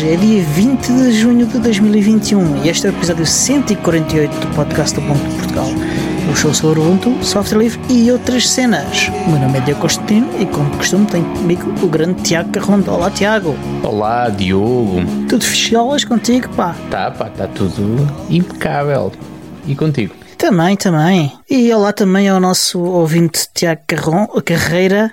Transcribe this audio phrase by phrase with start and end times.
[0.00, 4.46] Hoje é dia 20 de junho de 2021 e este é o episódio 148 do
[4.54, 5.66] podcast do Ubuntu Portugal.
[6.32, 9.08] O show sobre Ubuntu, software livre e outras cenas.
[9.26, 12.48] O meu nome é Diogo Constantino e como de costume tenho comigo o grande Tiago
[12.48, 12.90] Carrondo.
[12.90, 13.54] Olá Tiago.
[13.82, 15.02] Olá Diogo.
[15.28, 16.74] Tudo ficholas contigo, pá?
[16.90, 19.12] Tá, pá, tá tudo impecável.
[19.66, 20.14] E contigo?
[20.38, 21.30] Também, também.
[21.50, 25.12] E olá também ao nosso ouvinte Tiago Carron, Carreira.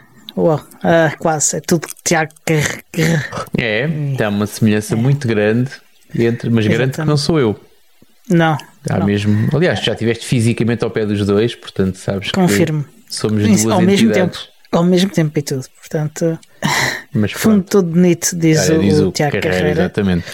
[0.84, 3.26] Ah, quase, é tudo Tiago Carreira.
[3.58, 3.88] É,
[4.18, 5.72] tem uma semelhança muito grande
[6.16, 7.60] entre, mas garanto que não sou eu.
[8.30, 8.58] Não.
[8.90, 9.06] Há não.
[9.06, 9.50] mesmo.
[9.54, 12.84] Aliás, já estiveste fisicamente ao pé dos dois, portanto sabes Confirmo.
[12.84, 14.20] que somos Isso, duas ao mesmo tempo.
[14.20, 14.50] entidades.
[14.72, 15.66] Ao mesmo tempo e tudo.
[15.80, 16.40] Portanto,
[17.14, 19.82] Mas fundo todo bonito, diz, Cara, o, diz o Tiago Carreira, Carreira.
[19.82, 20.26] Exatamente.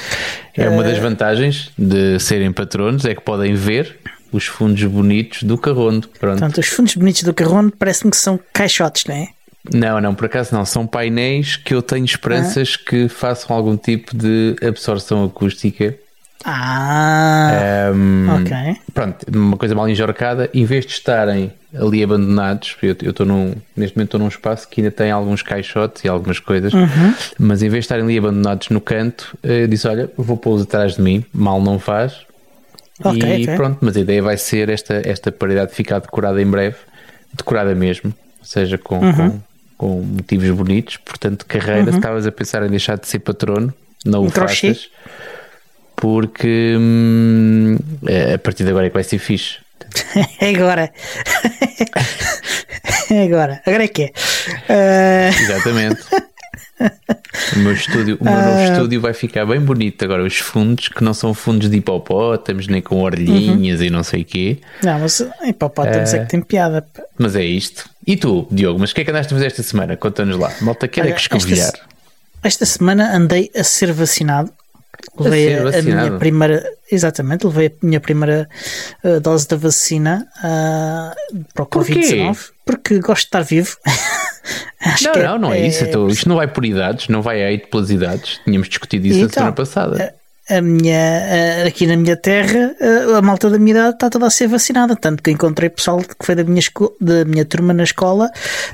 [0.56, 3.98] É uma das vantagens de serem patronos, é que podem ver
[4.32, 6.08] os fundos bonitos do Carrondo.
[6.20, 6.40] Pronto.
[6.40, 9.30] Portanto, os fundos bonitos do Carrono parece-me que são caixotes, não é?
[9.72, 10.66] Não, não, por acaso não.
[10.66, 15.96] São painéis que eu tenho esperanças que façam algum tipo de absorção acústica.
[16.46, 18.76] Ah, Ahm, ok.
[18.94, 23.96] Pronto, uma coisa mal enjorcada, em vez de estarem ali abandonados, eu estou num, neste
[23.98, 27.14] momento estou num espaço que ainda tem alguns caixotes e algumas coisas, Uhum.
[27.40, 30.96] mas em vez de estarem ali abandonados no canto, eu disse: Olha, vou pô-los atrás
[30.96, 32.18] de mim, mal não faz.
[33.04, 33.56] Ok, e ok.
[33.56, 36.76] pronto, mas a ideia vai ser esta, esta paridade ficar decorada em breve,
[37.34, 39.14] decorada mesmo, ou seja, com, Uhum.
[39.32, 39.40] com,
[39.84, 40.98] com motivos bonitos.
[40.98, 43.74] Portanto, carreira, se estavas a pensar em deixar de ser patrono,
[44.06, 44.90] não Um o faças,
[45.96, 47.78] porque hum,
[48.34, 49.58] a partir de agora é que vai ser fixe.
[50.40, 50.92] É agora.
[53.12, 53.62] é agora.
[53.66, 54.12] Agora é que é.
[54.70, 56.02] Ah, Exatamente.
[57.56, 58.42] O meu, estúdio, o meu Ah.
[58.46, 60.04] novo estúdio vai ficar bem bonito.
[60.04, 63.86] Agora, os fundos, que não são fundos de hipopótamos, nem com orelhinhas Uhum.
[63.86, 64.58] e não sei o quê.
[64.84, 66.86] não, mas hipopótamos é que tem piada.
[67.18, 67.90] Mas é isto.
[68.06, 69.96] E tu, Diogo, mas o que é que andaste a fazer esta semana?
[69.98, 70.52] Conta-nos lá.
[70.62, 71.72] Malta, quer é que esta escovilhar.
[71.72, 71.82] se-
[72.44, 74.52] Esta semana andei a ser vacinado.
[75.20, 76.08] Levei ser a, a vacinado?
[76.08, 78.48] minha primeira, exatamente, levei a minha primeira
[79.04, 81.94] uh, dose da vacina uh, para o Porquê?
[81.96, 83.76] Covid-19 porque gosto de estar vivo.
[84.80, 85.84] Acho Não, que não, não é, isso.
[85.84, 88.40] Então, isto não vai por idades, não vai aí pelas idades.
[88.46, 90.16] Tínhamos discutido isso Então, a semana passada.
[90.50, 92.76] A minha, aqui na minha terra,
[93.18, 94.96] a, malta da minha idade está toda a ser vacinada.
[94.96, 96.62] Tanto que encontrei pessoal que foi da minha,
[97.00, 98.30] da minha turma na escola,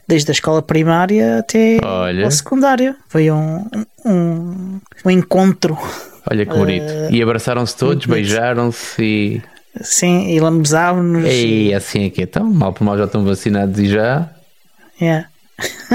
[0.08, 2.28] desde a escola primária até Olha.
[2.28, 2.96] a secundária.
[3.08, 3.66] Foi um,
[4.06, 5.78] um, um encontro,
[6.30, 6.94] Olha que bonito.
[7.10, 9.42] E abraçaram-se todos, beijaram-se e.
[9.82, 11.26] sim, e lambezámos-nos.
[11.26, 12.24] Ei, assim é que é.
[12.24, 14.30] Então, mal por mal já estão vacinados e já.
[15.02, 15.28] Yeah.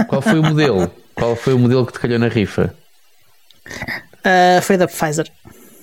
[0.09, 0.91] Qual foi o modelo?
[1.15, 2.75] Qual foi o modelo que te calhou na rifa?
[4.25, 5.31] Ah, foi da Pfizer.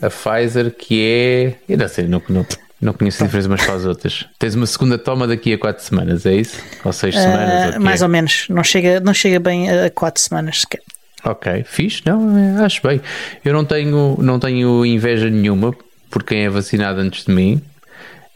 [0.02, 1.54] A Pfizer, que é.
[1.72, 2.46] Eu não sei, não, não,
[2.82, 4.26] não conheço a diferença umas para as outras.
[4.40, 6.58] Tens uma segunda toma daqui a 4 semanas, é isso?
[6.84, 7.50] Ou 6 semanas?
[7.50, 7.80] Ah, ou o quê?
[7.80, 10.82] mais ou menos, não chega, não chega bem a 4 semanas sequer.
[11.24, 13.00] Ok, fixe, não, é, acho bem.
[13.46, 15.72] Eu não tenho, não tenho inveja nenhuma
[16.10, 17.62] por quem é vacinado antes de mim.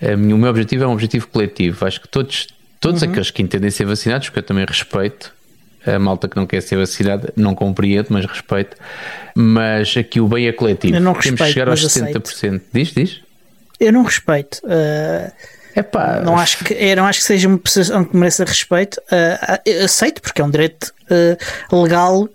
[0.01, 1.83] O meu objetivo é um objetivo coletivo.
[1.83, 2.45] Acho que todos,
[2.79, 3.09] todos Uhum.
[3.09, 5.33] aqueles que entendem ser vacinados, que eu também respeito,
[5.85, 8.75] a malta que não quer ser vacinada, não compreendo, mas respeito.
[9.35, 10.95] Mas aqui o bem é coletivo.
[10.95, 12.61] Eu não Temos que respeito, chegar aos mas 70%.
[12.73, 13.21] Diz, diz?
[13.79, 14.61] Eu não respeito.
[14.67, 15.31] ah,
[15.75, 19.01] É pá, Não acho que, eu não acho que seja uma posição que mereça respeito.
[19.65, 22.29] Eu aceito, porque é um direito ah, legal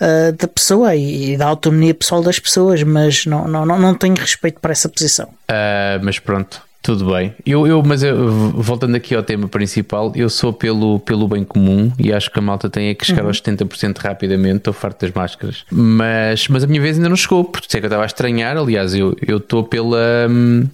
[0.00, 3.94] ah, da pessoa e, e da autonomia pessoal das pessoas, mas não, não, não, não
[3.94, 5.28] tenho respeito para essa posição.
[5.48, 7.32] Ah, mas pronto, tudo bem.
[7.46, 11.92] Eu, eu, mas eu, voltando aqui ao tema principal, eu sou pelo, pelo bem comum
[11.98, 14.56] e acho que a malta tem é que chegar aos 70% rapidamente.
[14.58, 17.86] Estou farto das máscaras, mas, mas a minha vez ainda não chegou, porque sei que
[17.86, 18.56] eu estava a estranhar.
[18.56, 20.26] Aliás, eu estou pela.
[20.28, 20.66] hum,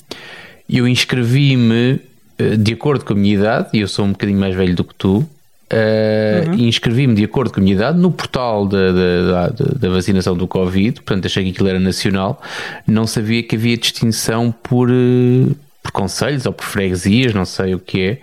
[0.68, 2.00] Eu inscrevi-me
[2.38, 4.84] eh, de acordo com a minha idade, e eu sou um bocadinho mais velho do
[4.84, 5.28] que tu.
[5.70, 9.88] eh, e inscrevi-me de acordo com a minha idade no portal da, da, da, da
[9.90, 12.40] vacinação do Covid, portanto achei que aquilo era nacional.
[12.86, 15.52] Não sabia que havia distinção por, eh,
[15.88, 18.18] por conselhos ou por freguesias, não sei o que é.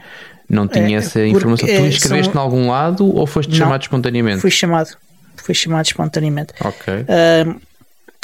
[0.47, 1.67] Não tinha É, essa informação.
[1.67, 3.57] Tu eh, inscreveste são- em algum lado ou foste Não.
[3.57, 4.41] chamado espontaneamente?
[4.41, 4.95] Fui chamado,
[5.37, 6.53] fui chamado espontaneamente.
[6.61, 6.93] Ok.
[7.09, 7.55] Ah,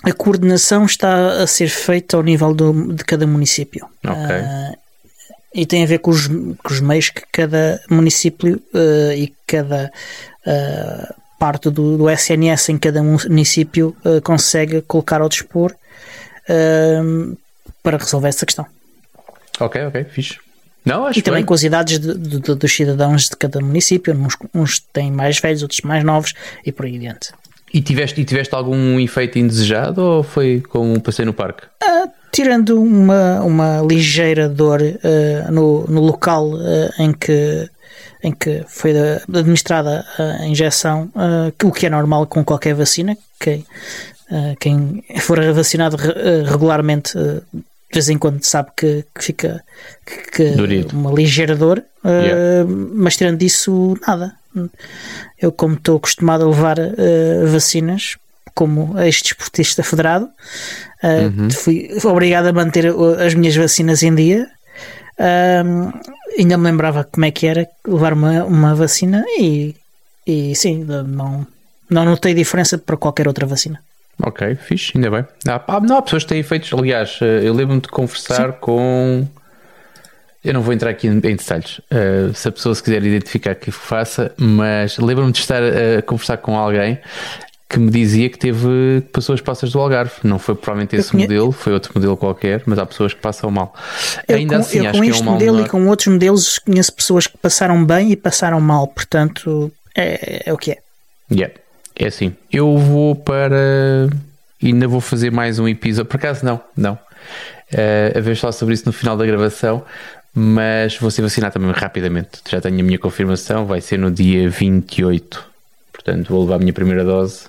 [0.03, 3.87] a coordenação está a ser feita ao nível do- de cada município.
[4.05, 4.35] Ok.
[4.35, 4.73] Ah,
[5.53, 9.91] e tem a ver com os, com os meios que cada município ah, e cada
[10.45, 15.73] ah, parte do, do SNS em cada município consegue colocar ao dispor
[17.81, 18.65] para resolver essa questão.
[19.61, 20.37] Ok, ok, fixe.
[20.83, 21.45] Não, acho E também bem.
[21.45, 25.39] com as idades de- de- de- dos cidadãos de cada município, uns, uns têm mais
[25.39, 26.33] velhos, outros mais novos
[26.65, 27.29] e por aí adiante.
[27.73, 31.63] E tiveste, e tiveste algum efeito indesejado ou foi como passei no parque?
[31.83, 37.69] Ah, tirando uma, uma ligeira dor ah, no, no local ah, em, que,
[38.23, 41.09] em que foi da- administrada a injeção,
[41.59, 43.63] que- o que é normal com qualquer vacina, quem,
[44.33, 47.43] Uh, quem for vacinado uh, regularmente, uh,
[47.91, 49.63] de vez em quando, sabe que, que fica
[50.05, 52.65] que, que uma ligeira dor, yeah.
[52.93, 54.33] mas tirando disso, nada.
[55.39, 56.77] Eu, como estou acostumado a levar
[57.51, 58.17] vacinas,
[58.53, 60.29] como ex-desportista federado,
[61.03, 61.49] uhum.
[61.49, 62.93] fui obrigado a manter
[63.25, 64.49] as minhas vacinas em dia.
[66.37, 69.75] ainda me lembrava como é que era levar uma, uma vacina e,
[70.27, 71.47] e sim, não,
[71.89, 73.81] não notei diferença para qualquer outra vacina.
[74.23, 75.25] Ok, fixe, ainda bem.
[75.47, 76.71] Há, não, há pessoas que têm efeitos.
[76.73, 78.57] Aliás, eh, eu lembro-me de conversar Sim.
[78.59, 79.27] com.
[80.43, 81.79] Eu não vou entrar aqui em, em detalhes.
[81.79, 86.37] Uh, se a pessoa se quiser identificar que faça, mas lembro-me de estar a conversar
[86.37, 86.99] com alguém
[87.71, 90.13] que me dizia que teve passou as passas do Algarve.
[90.23, 91.23] Não foi provavelmente esse conhe...
[91.23, 93.73] modelo, foi outro modelo qualquer, mas há pessoas que passam mal.
[94.27, 95.67] Eu Ainda com, assim, eu acho com que este é um modelo menor.
[95.67, 100.53] e com outros modelos conheço pessoas que passaram bem e passaram mal, portanto é, é
[100.53, 100.77] o que é.
[101.31, 101.53] Yeah.
[102.01, 104.09] É assim, eu vou para.
[104.61, 106.09] Ainda vou fazer mais um episódio.
[106.09, 106.93] Por acaso, não, não.
[106.93, 109.85] Uh, a ver só sobre isso no final da gravação.
[110.33, 112.41] Mas vou ser vacinado também rapidamente.
[112.49, 113.67] Já tenho a minha confirmação.
[113.67, 115.45] Vai ser no dia 28.
[115.93, 117.47] Portanto, vou levar a minha primeira dose.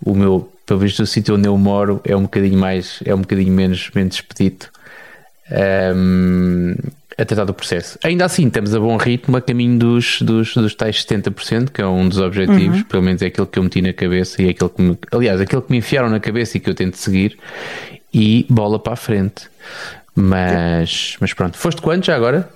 [0.00, 3.00] O meu, pelo visto, o sítio onde eu moro é um bocadinho mais.
[3.04, 4.70] É um bocadinho menos, menos expedito.
[5.96, 6.76] Um,
[7.22, 7.98] a tratar do processo.
[8.02, 11.86] Ainda assim, estamos a bom ritmo a caminho dos, dos, dos tais 70%, que é
[11.86, 12.84] um dos objetivos, uhum.
[12.84, 15.40] pelo menos é aquele que eu meti na cabeça e é aquele que me, aliás,
[15.40, 17.38] aquele que me enfiaram na cabeça e que eu tento seguir,
[18.12, 19.48] e bola para a frente.
[20.14, 22.48] Mas, mas pronto, foste quando já agora?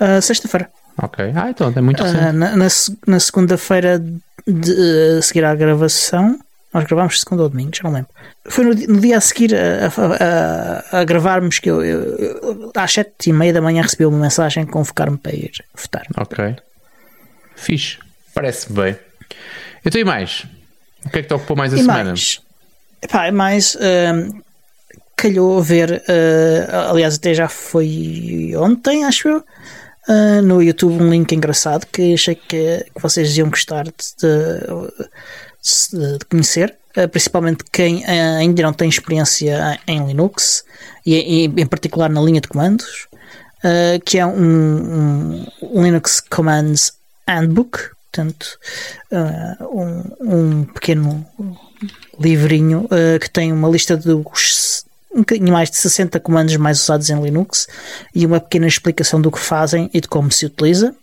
[0.00, 0.68] Uh, Sexta-feira.
[1.00, 2.24] Ok, ah, então é muito recente.
[2.24, 2.66] Uh, na, na,
[3.06, 3.98] na segunda-feira
[4.46, 6.38] de uh, seguir à gravação,
[6.72, 8.10] nós gravámos segunda ou domingo, já não lembro.
[8.46, 12.72] Foi no, no dia a seguir a, a, a, a gravarmos que eu, eu, eu,
[12.74, 16.06] às sete e meia da manhã recebi uma mensagem convocar-me para ir votar.
[16.16, 16.56] Ok.
[17.56, 17.98] Fixe.
[18.34, 18.96] Parece-me bem.
[19.84, 20.46] Eu tenho mais.
[21.04, 22.04] O que é que te ocupou mais a e semana?
[22.10, 22.40] Mais,
[23.02, 23.74] epá, é mais.
[23.74, 24.42] Uh,
[25.16, 26.02] calhou ver.
[26.08, 29.44] Uh, aliás, até já foi ontem, acho eu.
[30.08, 35.08] Uh, no YouTube um link engraçado que achei que, que vocês iam gostar de, de
[35.92, 40.64] de conhecer, eh, principalmente quem eh, ainda não tem experiência em Linux
[41.06, 43.06] e, em particular na linha de comandos,
[43.62, 46.92] eh, que é um, Linux Commands
[47.26, 47.78] Handbook,
[48.10, 48.58] portanto,
[50.20, 51.24] um, pequeno
[52.18, 52.88] livrinho
[53.20, 57.68] que tem uma lista dos um mais de 60 comandos mais usados em Linux
[58.14, 60.94] e uma pequena explicação do que fazem e de como se utiliza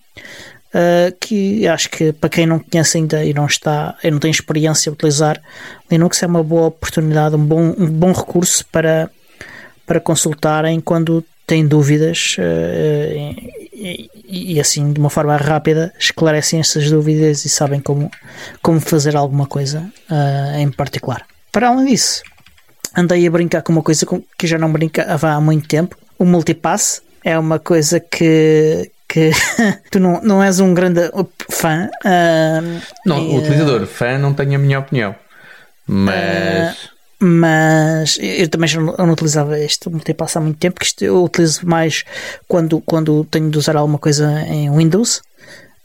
[0.75, 4.29] uh, que acho que para quem não conhece ainda e não está e não tem
[4.29, 5.41] experiência a utilizar
[5.89, 9.09] Linux é uma boa oportunidade, um bom, um bom recurso para,
[9.85, 16.89] para consultarem quando têm dúvidas uh, e, e, assim de uma forma rápida esclarecem essas
[16.89, 18.11] dúvidas e sabem como,
[18.61, 21.25] como fazer alguma coisa uh, em particular.
[21.51, 22.23] Para além disso,
[22.97, 24.05] andei a brincar com uma coisa
[24.37, 29.31] que já não brincava há muito tempo, o multipass é uma coisa que, que
[29.89, 30.99] tu não, não és um grande
[31.49, 31.89] fã.
[32.03, 35.15] Uh, não, e, utilizador fã não tenho a minha opinião,
[35.87, 36.73] mas.
[36.73, 41.05] Uh, mas eu também já não, não utilizava este multipass há muito tempo, que isto
[41.05, 42.03] eu utilizo mais
[42.45, 45.21] quando, quando tenho de usar alguma coisa em Windows.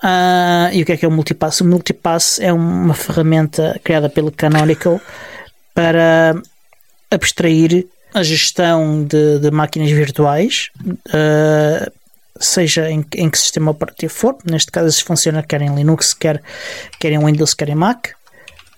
[0.03, 1.61] Uh, e o que é que é o multipass?
[1.61, 5.01] O multipass é uma ferramenta criada pelo Canonical
[5.73, 6.35] para
[7.13, 12.00] abstrair a gestão de, de máquinas virtuais uh,
[12.41, 16.43] seja em, em que sistema operativo for, neste caso isso funciona quer em Linux, quer,
[16.99, 18.09] quer em Windows, quer em Mac,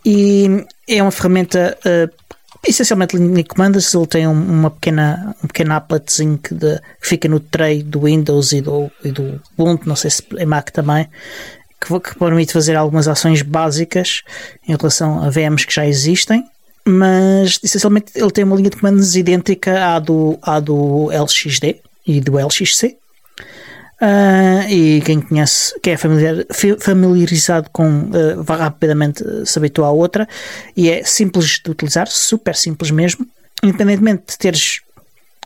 [0.05, 2.23] e é uma ferramenta uh,
[2.67, 7.41] essencialmente de comandos, ele tem uma pequena, um pequeno appletzinho que, de, que fica no
[7.41, 11.09] tray do Windows e do, e do Ubuntu, não sei se em Mac também,
[11.81, 14.23] que, que permite fazer algumas ações básicas
[14.67, 16.45] em relação a VMs que já existem,
[16.87, 22.21] mas essencialmente ele tem uma linha de comandos idêntica à do, à do LXD e
[22.21, 22.97] do LXC,
[24.03, 26.45] Uh, e quem conhece, quem é familiar,
[26.81, 30.29] familiarizado com, uh, vai rapidamente se habituar a outra
[30.77, 33.25] e é simples de utilizar, super simples mesmo.
[33.63, 34.81] Independentemente de teres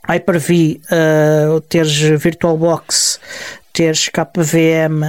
[0.08, 3.20] Hyper-V, uh, teres VirtualBox,
[3.74, 5.02] teres KVM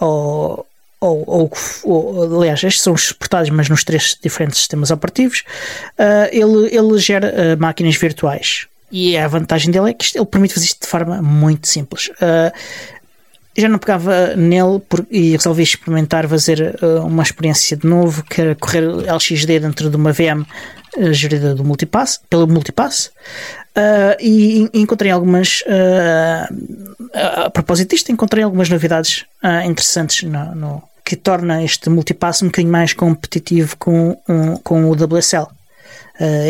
[0.00, 0.64] ou,
[1.00, 1.52] ou, ou,
[1.82, 5.42] ou, aliás, estes são os suportados, mas nos três diferentes sistemas operativos,
[5.98, 8.68] uh, ele, ele gera uh, máquinas virtuais.
[8.90, 12.08] E a vantagem dele é que ele permite fazer isto de forma muito simples.
[12.08, 12.52] Uh,
[13.56, 18.40] já não pegava nele por, e resolvi experimentar fazer uh, uma experiência de novo, que
[18.40, 20.42] era correr LXD dentro de uma VM
[20.96, 23.10] uh, gerida do Multipass, pelo Multipass.
[23.76, 25.62] Uh, e, e, encontrei algumas
[27.44, 29.24] a propósito disto, encontrei algumas novidades
[29.66, 34.92] interessantes no, no, que torna este multipass um bocadinho mais competitivo com, um, com o
[34.92, 35.46] WSL.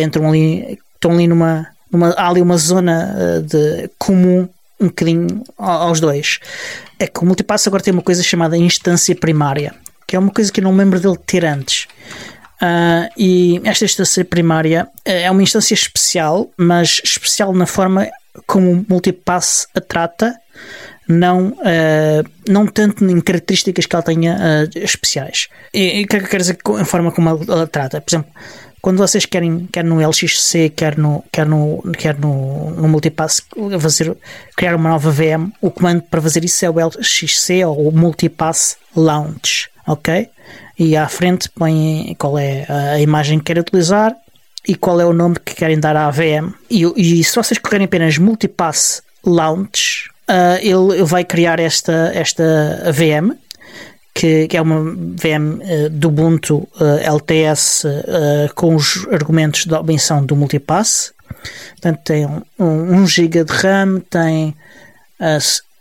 [0.02, 4.48] entram ali, estão ali numa, numa há ali uma zona uh, de comum
[4.80, 6.38] um bocadinho aos dois.
[6.98, 9.74] É que o multipass agora tem uma coisa chamada instância primária,
[10.06, 11.86] que é uma coisa que eu não lembro dele ter antes.
[12.56, 18.08] Uh, e esta instância primária é uma instância especial, mas especial na forma
[18.46, 20.34] como o multipass a trata,
[21.08, 25.48] não, uh, não tanto em características que ela tenha uh, especiais.
[25.72, 28.00] E o que é que quer dizer a forma como ela, ela, trata?
[28.00, 28.30] Por exemplo,
[28.86, 33.42] quando vocês querem, quer no LXC, quer no, quer no, quer no, no Multipass,
[33.80, 34.16] fazer,
[34.56, 38.76] criar uma nova VM, o comando para fazer isso é o LXC ou o Multipass
[38.94, 40.28] Launch, ok?
[40.78, 44.14] E à frente põe qual é a imagem que querem utilizar
[44.68, 46.52] e qual é o nome que querem dar à VM.
[46.70, 52.44] E, e se vocês correrem apenas Multipass Launch, uh, ele vai criar esta, esta
[52.92, 53.34] VM,
[54.16, 57.85] que, que é uma VM uh, do Ubuntu uh, LTS
[58.54, 61.12] com os argumentos da omissão do multipass.
[61.73, 64.54] Portanto, tem 1 um, um GB de RAM, tem,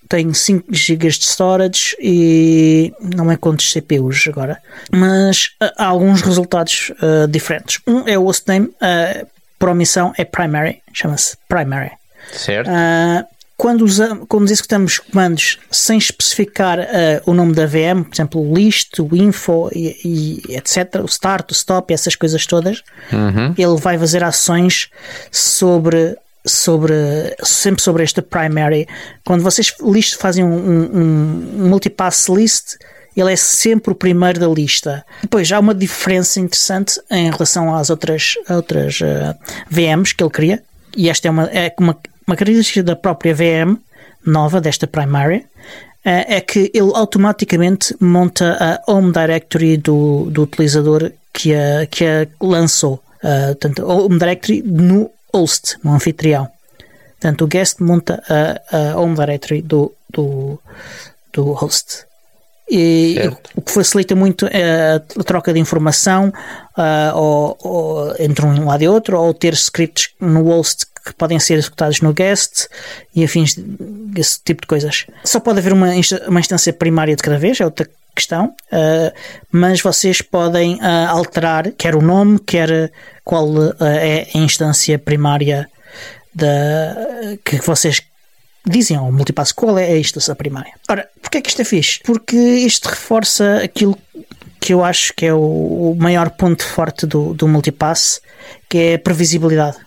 [0.09, 4.61] tem 5 GB de storage e não é quantos CPUs agora,
[4.91, 6.91] mas há alguns resultados
[7.29, 7.79] diferentes.
[7.87, 8.69] Um é o hostname,
[9.57, 11.91] por omissão é primary, chama-se primary.
[12.31, 12.69] Certo.
[12.69, 18.41] Uh, quando, usamos, quando executamos comandos sem especificar uh, o nome da VM, por exemplo,
[18.41, 23.53] o list, o info e, e etc., o start, o stop, essas coisas todas, uhum.
[23.57, 24.89] ele vai fazer ações
[25.31, 26.93] sobre sobre
[27.43, 28.87] sempre sobre esta primary.
[29.25, 32.75] Quando vocês list fazem um, um, um multipass list,
[33.17, 35.03] ele é sempre o primeiro da lista.
[35.21, 39.35] Depois há uma diferença interessante em relação às outras, outras uh,
[39.69, 40.63] VMs que ele cria,
[40.95, 41.97] e esta é uma, é uma
[42.27, 43.77] uma característica da própria VM
[44.25, 45.45] nova, desta primary,
[46.03, 52.05] eh, é que ele automaticamente monta a home directory do, do utilizador que a, que
[52.05, 53.03] a lançou.
[53.23, 56.47] Uh, portanto, home directory no host, no anfitrião.
[57.19, 60.59] Portanto, o guest monta a, a home directory do, do,
[61.33, 62.05] do host.
[62.69, 63.17] E,
[63.55, 66.33] o que facilita muito é a troca de informação
[66.77, 71.39] uh, ou, ou, entre um lado e outro, ou ter scripts no host que podem
[71.39, 72.67] ser executados no guest
[73.15, 75.05] e afins desse tipo de coisas.
[75.23, 75.91] Só pode haver uma,
[76.27, 79.13] uma instância primária de cada vez, é outra questão, uh,
[79.51, 82.91] mas vocês podem uh, alterar quer o nome, quer
[83.23, 83.47] qual
[83.79, 85.69] é a instância primária
[86.33, 88.01] da, que vocês
[88.65, 90.73] dizem ao multipass qual é a instância primária.
[90.89, 91.99] Ora, porquê é que isto é fixe?
[92.03, 93.97] Porque isto reforça aquilo
[94.59, 98.19] que eu acho que é o, maior ponto forte do, do multipass,
[98.67, 99.77] que é a previsibilidade.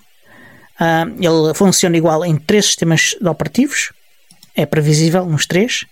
[0.80, 3.92] Uh, ele funciona igual em três sistemas operativos,
[4.54, 5.85] é previsível nos três.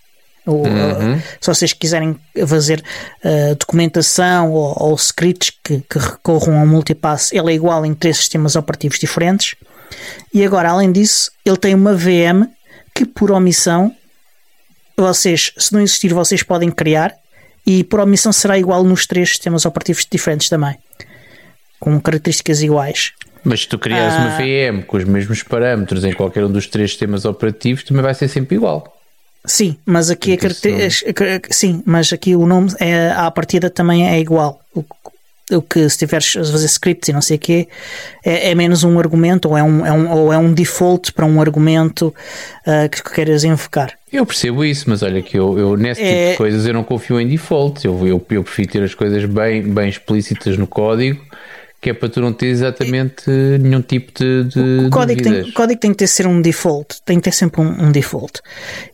[0.45, 1.15] Ou, uhum.
[1.15, 2.17] uh, se vocês quiserem
[2.47, 2.81] fazer
[3.25, 8.15] uh, documentação ou, ou scripts que, que, recorram ao multipass, ele é igual em três
[8.15, 9.55] sistemas operativos diferentes.
[10.33, 12.47] E agora, além disso, ele tem uma VM
[12.97, 13.95] que, por omissão,
[14.97, 17.13] vocês, se não existir, vocês podem criar
[17.63, 20.75] e por omissão será igual nos três sistemas operativos diferentes também,
[21.79, 23.11] com características iguais.
[23.43, 24.17] Mas se tu crias ah.
[24.17, 28.15] uma VM com os mesmos parâmetros em qualquer um dos três sistemas operativos, também vai
[28.15, 28.97] ser sempre igual.
[29.45, 34.19] Sim, mas aqui a característica, sim, mas aqui o nome é, à partida também é
[34.19, 34.59] igual.
[34.73, 34.83] O,
[35.51, 37.67] o que se tiveres a fazer scripts e não sei o quê,
[38.23, 41.25] é, é, menos um argumento ou é um, é um, ou é um default para
[41.25, 42.13] um argumento
[42.65, 43.93] uh, que queres invocar.
[44.11, 46.19] Eu percebo isso, mas olha que eu, eu nesse é...
[46.19, 47.85] tipo de coisas eu não confio em default.
[47.85, 51.25] Eu, eu, eu prefiro ter as coisas bem, bem explícitas no código
[51.79, 55.53] que é para tu não ter exatamente nenhum tipo de, de o código tem, o
[55.53, 58.41] código tem que ter ser um default tem que ter sempre um, um default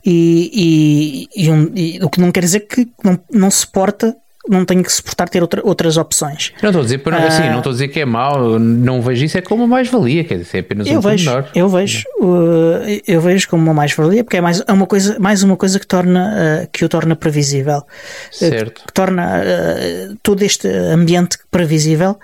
[0.06, 4.14] e, e, e, um, e, o que não quer dizer que não, não suporta
[4.48, 6.52] não tenho que suportar ter outra, outras opções.
[6.62, 9.24] Não estou a dizer, para, assim, não estou a dizer que é mau, não vejo
[9.24, 11.50] isso é como uma mais-valia, quer dizer, é apenas eu um vejo, menor.
[11.56, 15.44] Eu vejo, uh, eu vejo como uma mais-valia, porque é mais, é uma coisa, mais
[15.44, 17.84] uma coisa que, torna, uh, que o torna previsível.
[18.32, 18.80] Certo.
[18.80, 22.20] Uh, que torna uh, todo este ambiente previsível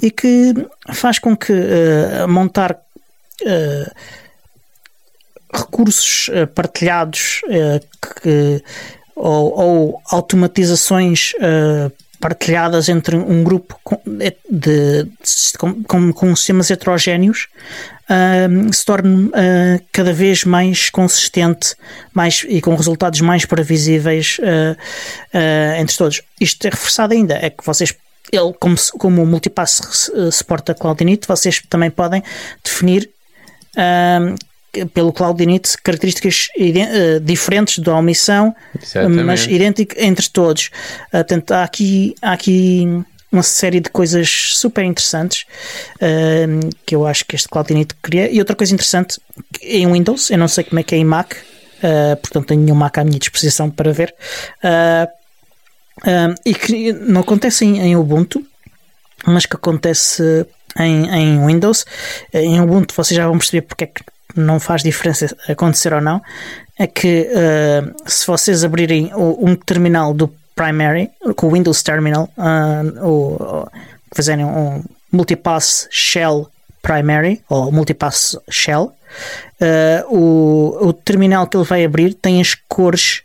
[0.00, 0.54] e que
[0.92, 2.76] faz com que uh, montar
[3.42, 3.90] uh,
[5.54, 7.42] recursos partilhados
[8.22, 8.62] que
[9.14, 17.48] ou, ou automatizações uh, partilhadas entre um grupo de, de, de com, com, sistemas heterogéneos
[18.08, 19.32] uh, se torne uh,
[19.90, 21.74] cada vez mais consistente
[22.14, 24.38] mais, e com resultados mais previsíveis
[25.78, 26.22] entre todos.
[26.40, 27.94] Isto é reforçado ainda, é que vocês
[28.30, 32.22] ele, como, como o Multipass suporta Cloud Init, vocês também podem
[32.64, 33.10] definir
[34.94, 39.24] pelo Cloud Init características uh, diferentes da omissão, Exatamente.
[39.24, 40.70] mas idênticas entre todos.
[41.08, 45.46] Uh, portanto, há aqui, há aqui uma série de coisas super interessantes
[45.96, 48.30] uh, que eu acho que este Cloud Init cria.
[48.30, 49.18] E outra coisa interessante,
[49.62, 52.76] em Windows, eu não sei como é que é em Mac, uh, portanto tenho nenhum
[52.76, 54.14] Mac à minha disposição para ver,
[54.62, 55.10] uh,
[56.44, 58.44] e que não acontece em, em, Ubuntu,
[59.24, 60.46] mas que acontece
[60.78, 61.84] em, em Windows.
[62.32, 64.02] Em Ubuntu vocês já vão perceber porque é que
[64.36, 66.20] não faz diferença acontecer ou não,
[66.78, 67.28] é que
[68.06, 73.68] se vocês abrirem um terminal do Primary, com o Windows Terminal, uh, o,
[74.14, 76.48] fazerem um multipass shell
[76.82, 78.92] primary ou multipass shell,
[79.60, 83.22] uh, o, o terminal que ele vai abrir tem as cores,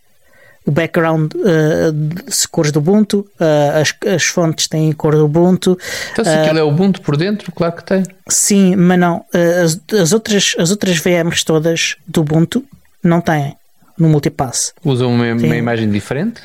[0.68, 5.80] o background, uh, cores do Ubuntu, uh, as, as fontes têm cor do Ubuntu.
[6.12, 8.04] Então, se aquilo é Ubuntu por dentro, claro que tem.
[8.28, 9.24] Sim, mas não.
[9.64, 12.66] As, as, outras, as outras VMs todas do Ubuntu
[13.02, 13.56] não têm
[13.98, 14.74] no multipass.
[14.84, 16.42] Usam uma, uma imagem diferente?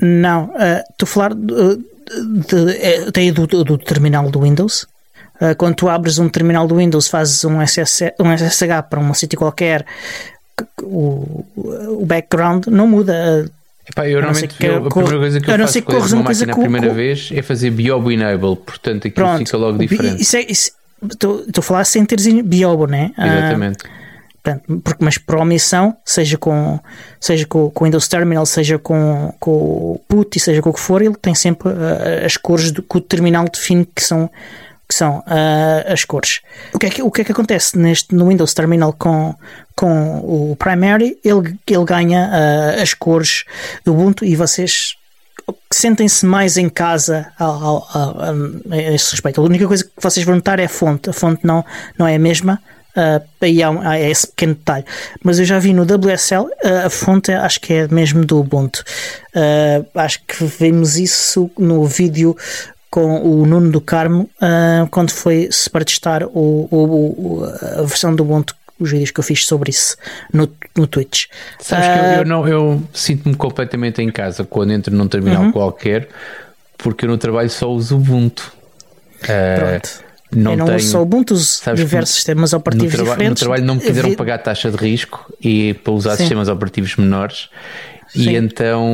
[0.00, 1.78] Não, uh, tu falar de,
[2.46, 4.86] de, de, de, do, do, terminal do Windows.
[5.40, 9.12] Uh, quando tu abres um terminal do Windows, fazes um, SS, um SSH para um
[9.12, 9.84] sítio qualquer,
[10.82, 11.44] o,
[12.00, 13.50] o background não muda.
[13.88, 16.52] Epá, eu normalmente que, eu, a primeira coisa que eu, eu faço com uma máquina
[16.52, 20.22] a primeira vez é fazer Biobo Enable, portanto aquilo pronto, fica logo diferente.
[20.22, 20.72] Isso é, isso,
[21.18, 23.12] tu, tu falaste sem teres Biobo, né?
[23.16, 23.84] Exatamente.
[23.84, 24.06] Uh,
[24.82, 26.78] porque, mas por omissão, seja com,
[27.20, 30.80] seja com, com o Windows Terminal, seja com, com o PUT, seja com o que
[30.80, 34.30] for, ele tem sempre uh, as cores do, que o terminal define que são,
[34.88, 36.40] que são uh, as cores.
[36.72, 39.34] O que, é que, o que é que acontece neste, no Windows Terminal com,
[39.76, 41.18] com o Primary?
[41.22, 43.44] Ele, ele ganha uh, as cores
[43.84, 44.96] do Ubuntu e vocês
[45.72, 48.30] sentem-se mais em casa a, a, a,
[48.72, 49.40] a, esse respeito.
[49.40, 51.10] A única coisa que vocês vão notar é a fonte.
[51.10, 51.64] A fonte não,
[51.98, 52.60] não é a mesma,
[52.96, 54.86] Uh, aí há, há, esse pequeno detalhe.
[55.22, 58.82] Mas eu já vi no WSL, uh, a fonte acho que é mesmo do Ubuntu.
[59.34, 62.34] Uh, acho que vimos isso no vídeo
[62.88, 64.30] com o Nuno do Carmo,
[64.90, 69.24] quando foi para testar o, o, o, a versão do Ubuntu os vídeos que eu
[69.24, 69.96] fiz sobre isso
[70.32, 71.26] no, no Twitch.
[71.58, 75.52] Sabes que eu, eu, não, eu sinto-me completamente em casa quando entro num terminal -huh.
[75.52, 76.08] qualquer,
[76.76, 78.52] porque eu no trabalho só uso Ubuntu.
[79.20, 80.06] Pronto.
[80.34, 81.34] Não eu não tenho, uso só Ubuntu,
[81.74, 83.42] diversos sistemas operativos no diferentes.
[83.42, 84.16] No trabalho não me quiseram vi...
[84.16, 86.18] pagar taxa de risco e para usar Sim.
[86.18, 87.48] sistemas operativos menores.
[88.08, 88.30] Sim.
[88.30, 88.84] E então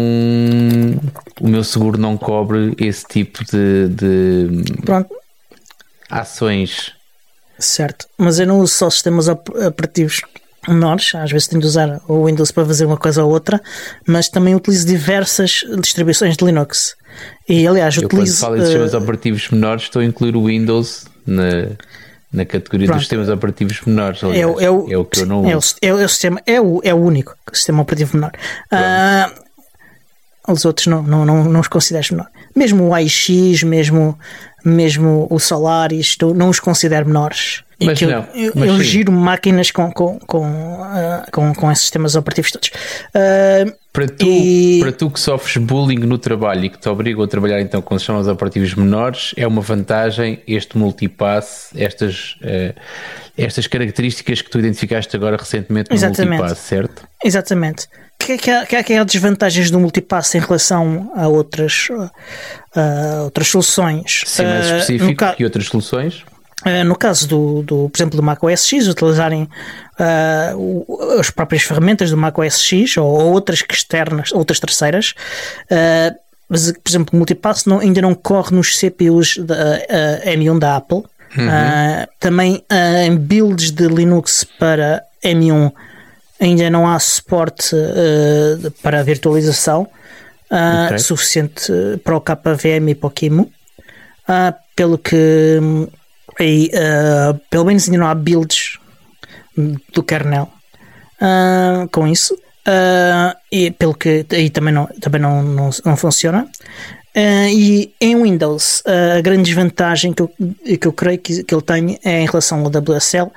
[1.40, 4.64] o meu seguro não cobre esse tipo de, de
[6.10, 6.92] ações.
[7.58, 10.20] Certo, mas eu não uso só sistemas operativos
[10.68, 13.60] menores, às vezes tenho de usar o Windows para fazer uma coisa ou outra,
[14.06, 16.94] mas também utilizo diversas distribuições de Linux.
[17.48, 18.36] E aliás, eu utilizo.
[18.36, 21.68] Quando falo em sistemas uh, operativos menores, estou a incluir o Windows na,
[22.32, 22.98] na categoria Pronto.
[22.98, 24.22] dos sistemas operativos menores.
[24.22, 25.74] Aliás, é, o, é, o, é o que eu não é uso.
[25.82, 28.32] O, é, o, sistema, é, o, é o único sistema operativo menor.
[28.72, 29.42] Uh,
[30.48, 32.28] os outros não, não, não, não os considero menor.
[32.54, 34.18] Mesmo o AIX, mesmo,
[34.64, 37.62] mesmo o Solaris, não os considero menores.
[37.84, 41.82] Mas que não, eu, mas eu giro máquinas com, com, com, uh, com, com esses
[41.82, 42.68] sistemas operativos todos.
[42.68, 44.80] Uh, para tu, e...
[44.80, 47.98] para tu que sofres bullying no trabalho e que te obrigam a trabalhar então com
[47.98, 52.74] sistemas operativos menores, é uma vantagem este multipass, estas, uh,
[53.36, 56.38] estas características que tu identificaste agora recentemente no Exatamente.
[56.38, 57.08] multipass, certo?
[57.22, 57.88] Exatamente.
[58.18, 61.88] Que, que, que, que há desvantagens do multipass em relação a outras,
[62.76, 64.22] uh, outras soluções?
[64.26, 66.24] Ser mais uh, específico que outras soluções?
[66.64, 69.48] Uh, no caso do, do, por exemplo, do Mac OS X, utilizarem
[69.98, 75.14] uh, as próprias ferramentas do Mac OS X ou, ou outras externas, outras terceiras,
[76.48, 79.78] mas, por exemplo, o Multipass não, ainda não corre nos CPUs da
[80.26, 81.02] M1 da Apple.
[81.34, 81.48] Uhum.
[82.20, 82.62] também
[83.06, 85.72] em builds de Linux para M1
[86.38, 87.74] ainda não há suporte
[88.82, 89.02] para a
[90.52, 90.98] virtualização okay.
[90.98, 91.72] suficiente
[92.04, 93.50] para o KVM e para o QEMU.
[94.76, 95.60] pelo que
[96.40, 98.78] e, uh, pelo menos ainda não há builds
[99.92, 100.50] do kernel
[101.20, 102.34] uh, com isso.
[102.34, 106.48] Uh, e pelo que aí também não, também não, não, não funciona.
[107.14, 110.30] Uh, e em Windows, uh, a grande desvantagem que eu,
[110.80, 113.30] que eu creio que, que ele tem é em relação ao WSL,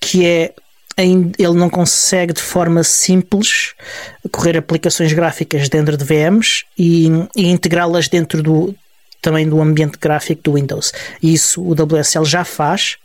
[0.00, 0.52] que é
[1.06, 3.74] ele não consegue de forma simples
[4.30, 8.74] correr aplicações gráficas dentro de VMs e, e integrá-las dentro do,
[9.20, 10.92] também do ambiente gráfico do Windows.
[11.22, 12.96] Isso o WSL já faz.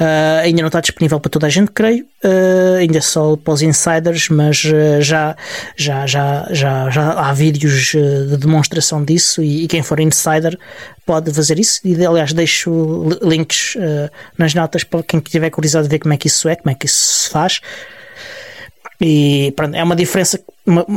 [0.00, 2.04] Uh, ainda não está disponível para toda a gente, creio.
[2.24, 5.36] Uh, ainda é só para os insiders, mas uh, já,
[5.76, 9.42] já, já, já, já há vídeos de demonstração disso.
[9.42, 10.58] E, e, quem for insider
[11.04, 11.80] pode fazer isso.
[11.84, 13.76] E aliás, deixo links
[14.38, 16.74] nas notas para quem tiver curiosidade de ver como é que isso é, como é
[16.74, 17.60] que isso se faz.
[19.00, 20.40] E pronto, é uma diferença,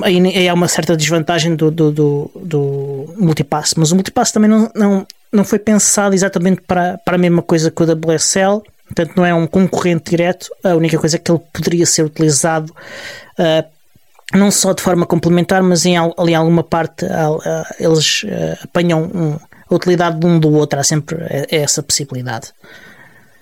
[0.04, 4.70] aí é uma certa desvantagem do, do, do, do multipass, mas o multipass também não,
[4.76, 9.26] não não foi pensado exatamente para, para a mesma coisa que o WSL, portanto não
[9.26, 12.72] é um concorrente direto, a única coisa é que ele poderia ser utilizado
[13.40, 13.66] uh,
[14.34, 17.40] não só de forma complementar, mas em ali em alguma parte uh,
[17.80, 21.18] eles uh, apanham um, a utilidade de um do outro, há sempre
[21.50, 22.52] essa possibilidade.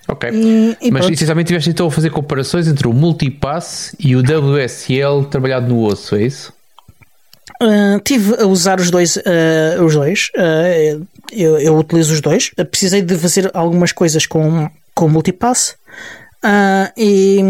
[0.06, 4.20] Ok, e, e mas essencialmente tiveste então a fazer comparações entre o Multipass e o
[4.20, 6.52] WSL trabalhado no osso, é isso?
[7.62, 10.30] Uh, tive a usar os dois, uh, os dois.
[10.36, 12.50] Uh, eu, eu, utilizo os dois.
[12.70, 15.76] precisei de fazer algumas coisas com, com multipass
[16.96, 17.40] e,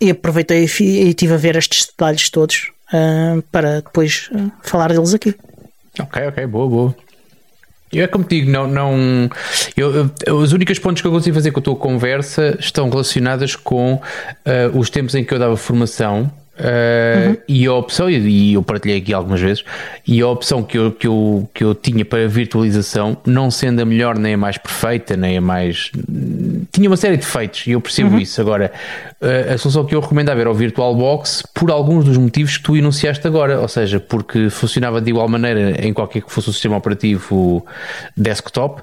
[0.00, 2.70] e, aproveitei e, e tive a ver estes detalhes todos
[3.52, 4.28] para depois
[4.62, 5.34] falar deles aqui.
[5.98, 6.96] Ok, ok, boa, boa.
[7.92, 9.28] Eu é como digo, não, não
[9.76, 13.56] eu, eu, os únicos pontos que eu consigo fazer com a tua conversa estão relacionadas
[13.56, 14.00] com
[14.74, 16.30] os tempos em que eu dava formação
[16.60, 17.36] Uh, uhum.
[17.48, 19.64] E a opção, e eu partilhei aqui algumas vezes,
[20.06, 23.84] e a opção que eu, que, eu, que eu tinha para virtualização, não sendo a
[23.84, 25.90] melhor nem a mais perfeita, nem a mais.
[26.70, 28.18] tinha uma série de defeitos, e eu percebo uhum.
[28.18, 28.40] isso.
[28.40, 28.70] Agora,
[29.22, 32.76] uh, a solução que eu recomendava era o VirtualBox, por alguns dos motivos que tu
[32.76, 36.76] enunciaste agora, ou seja, porque funcionava de igual maneira em qualquer que fosse o sistema
[36.76, 37.64] operativo
[38.14, 38.82] desktop.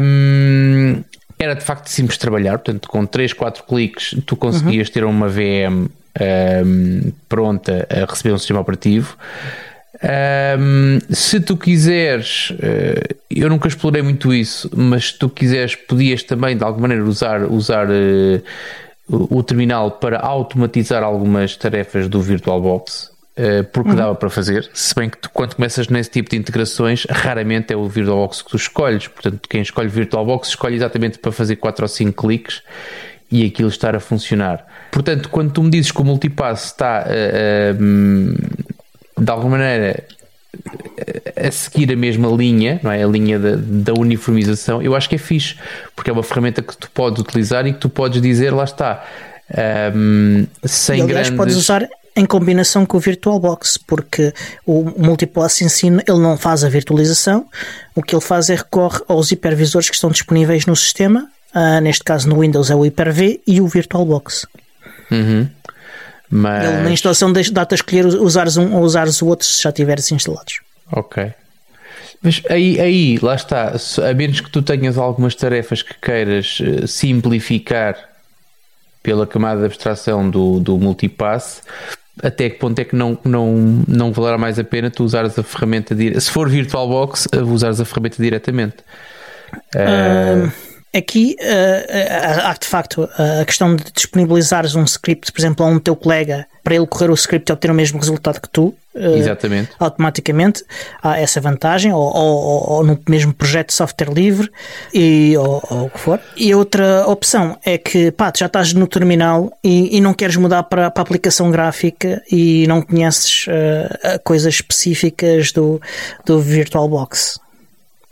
[0.00, 1.02] Um,
[1.38, 4.92] era de facto simples de trabalhar, portanto, com 3, 4 cliques tu conseguias uhum.
[4.94, 5.88] ter uma VM
[6.20, 9.16] um, pronta a receber um sistema operativo.
[10.02, 16.22] Um, se tu quiseres, uh, eu nunca explorei muito isso, mas se tu quiseres, podias
[16.22, 18.42] também de alguma maneira usar, usar uh,
[19.08, 23.12] o terminal para automatizar algumas tarefas do VirtualBox.
[23.32, 23.96] Uh, porque uhum.
[23.96, 27.76] dava para fazer, se bem que tu, quando começas nesse tipo de integrações, raramente é
[27.76, 29.06] o VirtualBox que tu escolhes.
[29.06, 32.62] Portanto, quem escolhe VirtualBox escolhe exatamente para fazer 4 ou 5 cliques
[33.30, 34.66] e aquilo estar a funcionar.
[34.92, 40.04] Portanto, quando tu me dizes que o multipass está uh, uh, de alguma maneira
[41.34, 43.02] a seguir a mesma linha, não é?
[43.02, 45.56] A linha da, da, uniformização, eu acho que é fixe,
[45.96, 49.02] porque é uma ferramenta que tu podes utilizar e que tu podes dizer, lá está,
[49.96, 51.36] um, sem e, aliás, grandes...
[51.38, 54.34] podes usar em combinação com o VirtualBox, porque
[54.66, 57.46] o Multipass em si ele não faz a virtualização,
[57.94, 62.02] o que ele faz é recorre aos hipervisores que estão disponíveis no sistema Uh, neste
[62.02, 64.46] caso no Windows é o Hyper-V e o VirtualBox.
[65.12, 65.48] Uhum.
[66.30, 66.64] Mas...
[66.64, 70.10] Ele, na instalação dá-te a escolher usares um ou usares o outro se já tiveres
[70.10, 70.60] instalados.
[70.90, 71.30] Ok.
[72.22, 73.74] Mas aí, aí, lá está,
[74.08, 77.96] a menos que tu tenhas algumas tarefas que queiras eh, simplificar
[79.02, 81.62] pela camada de abstração do, do multipass,
[82.22, 85.42] até que ponto é que não, não, não valerá mais a pena tu usares a
[85.42, 88.76] ferramenta, se for VirtualBox, usares a ferramenta diretamente?
[89.74, 90.46] Uh...
[90.46, 95.68] Uh Aqui uh, há de facto a questão de disponibilizares um script, por exemplo, a
[95.68, 98.74] um teu colega para ele correr o script e obter o mesmo resultado que tu.
[98.94, 99.70] Uh, Exatamente.
[99.78, 100.62] Automaticamente
[101.02, 104.50] há essa vantagem, ou, ou, ou, no mesmo projeto de software livre,
[104.92, 106.20] e, ou, ou, o que for.
[106.36, 110.64] E outra opção é que pá, já estás no terminal e, e não queres mudar
[110.64, 115.80] para, para a aplicação gráfica e não conheces uh, coisas específicas do,
[116.26, 117.40] do VirtualBox.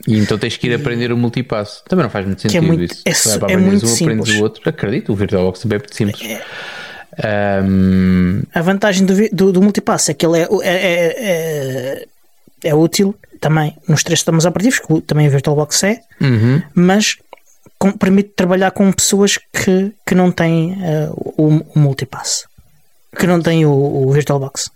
[0.07, 1.83] E então tens que ir aprender o multipasso.
[1.87, 3.03] Também não faz muito sentido é muito, isso.
[3.05, 4.19] É, é muito um, simples.
[4.19, 4.69] aprendes o outro.
[4.69, 6.41] Acredito, o VirtualBox também é muito simples.
[7.17, 8.41] É, um...
[8.53, 12.05] A vantagem do, do, do multipasso é que ele é, é, é,
[12.63, 16.61] é, é útil também nos três sistemas operativos, que também o VirtualBox é, uhum.
[16.73, 17.17] mas
[17.77, 22.45] com, permite trabalhar com pessoas que, que não têm uh, o, o multipass,
[23.17, 24.69] que não têm o, o VirtualBox.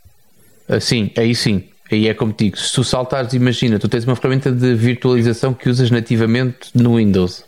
[0.67, 1.63] Uh, sim, aí sim.
[1.91, 5.53] Aí é como te digo, se tu saltares, imagina, tu tens uma ferramenta de virtualização
[5.53, 7.43] que usas nativamente no Windows.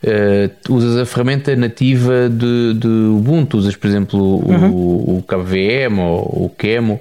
[0.00, 4.18] Uh, usas a ferramenta nativa de, de Ubuntu, usas por exemplo
[4.48, 4.70] uhum.
[4.70, 7.00] o, o KVM ou o Kemo.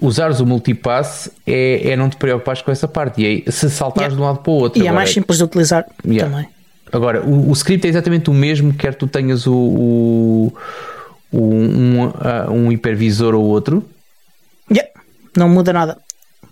[0.00, 3.20] Usares o multipass é, é não te preocupares com essa parte.
[3.20, 4.16] E aí, se saltares yeah.
[4.16, 4.78] de um lado para o outro.
[4.78, 6.30] E agora, é mais simples de utilizar yeah.
[6.30, 6.48] também.
[6.90, 10.52] Agora, o, o, script é exatamente o mesmo, quer tu tenhas o, o
[11.32, 12.12] um, um,
[12.52, 13.84] um hipervisor ou outro.
[15.36, 15.98] Não muda nada.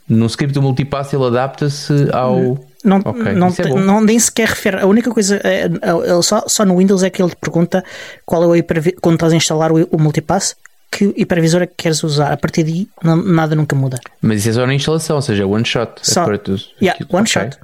[0.09, 2.59] No script do multipass ele adapta-se ao.
[2.85, 4.79] Não, okay, não, é não, nem sequer refere.
[4.79, 7.85] A única coisa, é, é, só, só no Windows é que ele te pergunta
[8.25, 10.57] qual é o hipervisor, quando estás a instalar o, o multipass,
[10.91, 12.33] que hipervisor é que queres usar.
[12.33, 13.99] A partir daí, não, nada nunca muda.
[14.23, 15.91] Mas isso é só na instalação, ou seja, one shot.
[16.03, 16.41] Só, é
[16.81, 17.27] yeah, one okay.
[17.27, 17.59] shot.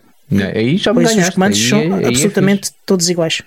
[0.55, 1.31] Aí já me pois ganhaste.
[1.31, 3.43] Os comandos aí, são aí é absolutamente é todos iguais.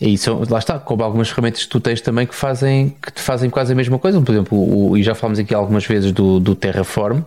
[0.00, 3.20] E são, lá está, como algumas ferramentas que tu tens também que fazem, que te
[3.20, 4.20] fazem quase a mesma coisa.
[4.20, 7.22] Por exemplo, o, e já falámos aqui algumas vezes do, do Terraform.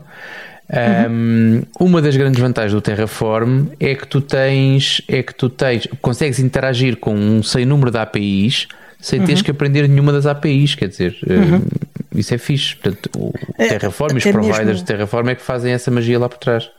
[0.69, 1.11] Uhum.
[1.11, 5.87] Um, uma das grandes vantagens do Terraform é que tu tens, é que tu tens,
[6.01, 8.67] consegues interagir com um sem número de APIs
[9.03, 9.25] sem uhum.
[9.25, 11.57] teres que aprender nenhuma das APIs, quer dizer, uhum.
[11.57, 12.77] um, isso é fixe.
[12.77, 14.75] Portanto, o é, Terraform e os providers mesmo...
[14.75, 16.71] de Terraform é que fazem essa magia lá por trás.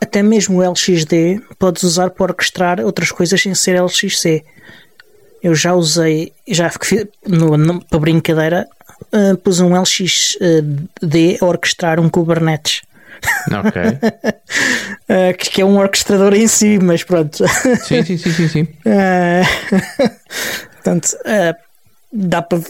[0.00, 4.42] até mesmo o LXD podes usar para orquestrar outras coisas sem ser LXC.
[5.42, 6.70] Eu já usei, já
[7.26, 8.68] no, no, para brincadeira,
[9.12, 12.82] uh, pus um LXD a orquestrar um Kubernetes.
[13.48, 13.82] Ok.
[13.82, 17.44] uh, que, que, é um orquestrador em si, mas pronto.
[17.82, 18.48] Sim, sim, sim, sim.
[18.48, 18.62] sim.
[18.62, 19.44] Uh,
[20.74, 21.16] portanto,
[22.12, 22.60] dá para.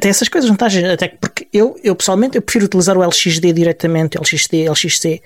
[0.00, 4.18] tem essas coisas vantagens, até porque eu, eu pessoalmente eu prefiro utilizar o LXD diretamente,
[4.18, 5.22] LXD, LXC,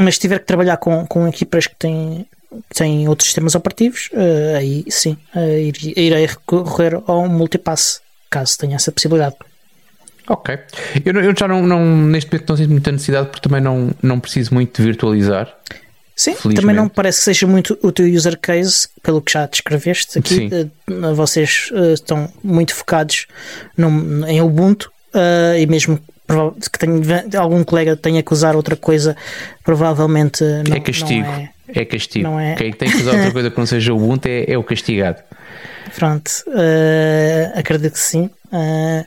[0.00, 2.26] mas se tiver que trabalhar com, com equipas que têm
[2.74, 8.92] tem outros sistemas operativos, uh, aí sim, uh, irei recorrer ao multipass, caso tenha essa
[8.92, 9.36] possibilidade.
[10.28, 10.58] Ok.
[11.04, 14.18] Eu, eu já não, não, neste momento não sinto muita necessidade porque também não, não
[14.18, 15.54] preciso muito de virtualizar.
[16.16, 20.18] Sim, também não parece que seja muito o teu user case, pelo que já descreveste
[20.18, 20.48] aqui.
[20.88, 23.26] Uh, vocês estão muito focados
[24.28, 24.90] em Ubuntu
[25.58, 26.00] e mesmo
[26.72, 29.16] que tenha, algum colega tenha que usar outra coisa,
[29.62, 31.26] provavelmente não é castigo.
[31.26, 32.38] Não é, é castigo.
[32.38, 32.54] É...
[32.54, 35.22] Quem tem que usar outra coisa que não seja o Ubuntu é, é o castigado.
[35.96, 38.30] Pronto, uh, acredito que sim.
[38.52, 39.04] Uh,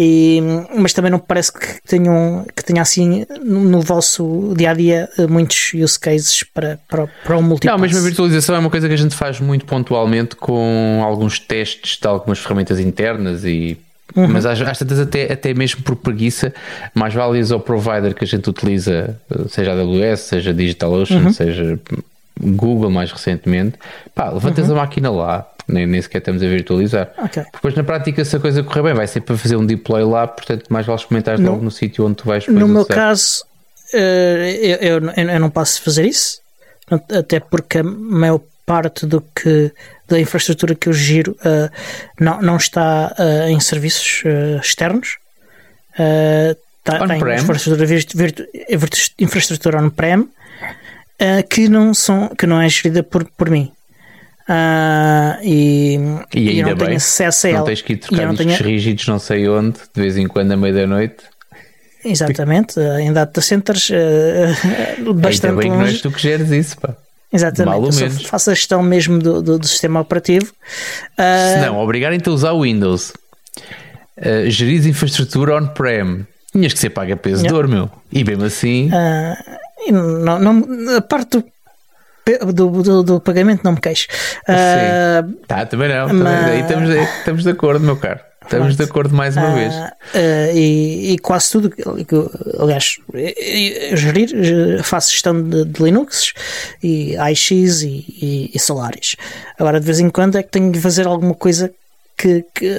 [0.00, 0.40] e,
[0.76, 5.72] mas também não parece que tenham que tenha assim no vosso dia a dia muitos
[5.74, 7.72] use cases para, para, para o multipass.
[7.72, 11.40] Não, mas a virtualização é uma coisa que a gente faz muito pontualmente com alguns
[11.40, 13.76] testes de algumas ferramentas internas e
[14.18, 14.28] Uhum.
[14.28, 16.52] Mas às, às tantas, até, até mesmo por preguiça,
[16.92, 19.16] mais vale ao provider que a gente utiliza,
[19.48, 21.32] seja AWS, seja DigitalOcean, uhum.
[21.32, 21.78] seja
[22.40, 23.78] Google mais recentemente,
[24.14, 24.74] pá, levantas uhum.
[24.74, 27.12] a máquina lá, nem, nem sequer estamos a virtualizar.
[27.16, 27.44] Okay.
[27.52, 30.26] Depois, na prática, se a coisa correr bem, vai ser para fazer um deploy lá,
[30.26, 33.44] portanto, mais vale experimentar no, logo no sítio onde tu vais No meu caso,
[33.94, 36.40] eh, eu, eu, eu não posso fazer isso,
[36.90, 39.72] até porque a maior parte do que
[40.08, 41.70] da infraestrutura que eu giro uh,
[42.18, 45.18] não, não está uh, em serviços uh, externos.
[46.84, 48.46] Tá, tem infraestrutura, virtu,
[49.18, 50.28] infraestrutura on-prem
[51.50, 53.72] que, não são, que não é gerida por, por mim.
[55.42, 55.98] e,
[56.32, 57.58] e, ainda não bem, tenho acesso a ela.
[57.58, 58.70] Não tens que ir trocar discos tenho...
[58.70, 61.24] rígidos não sei onde, de vez em quando, à meia da noite.
[62.04, 63.90] Exatamente, em data centers
[65.16, 65.70] bastante ainda bem longe.
[65.70, 66.96] que não és tu que geres isso, pá.
[67.32, 70.46] Exatamente, eu faço a gestão mesmo do, do, do sistema operativo.
[71.12, 73.12] Uh, Se não, obrigarem-te a usar o Windows,
[74.16, 77.90] uh, gerir infraestrutura on-prem, tinhas que ser paga peso de dor, meu.
[78.10, 78.88] E mesmo assim.
[78.88, 84.08] Uh, não, não, a parte do, do, do, do, pagamento não me queixo.
[84.48, 86.08] Uh, tá, também não.
[86.14, 86.46] Mas...
[86.46, 88.20] Aí estamos, estamos de acordo, meu caro.
[88.48, 89.74] Estamos de acordo mais uma uh, vez.
[89.74, 91.70] Uh, e, e, quase tudo,
[92.58, 92.96] aliás,
[93.92, 96.32] gerir, faço gestão de, de Linux
[96.82, 97.50] e AIX
[97.82, 99.16] e, e, e Solaris.
[99.58, 101.70] Agora, de vez em quando, é que tenho de fazer alguma coisa
[102.16, 102.74] que, que,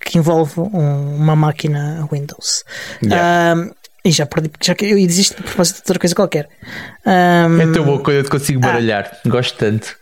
[0.00, 2.64] que envolve um, uma máquina Windows.
[3.00, 3.60] Yeah.
[3.60, 3.74] Uh,
[4.04, 6.48] e já perdi, já que eu existo por propósito de outra coisa qualquer.
[7.06, 9.08] Um, é tão boa quando eu te consigo baralhar.
[9.24, 9.96] Ah, Gosto tanto.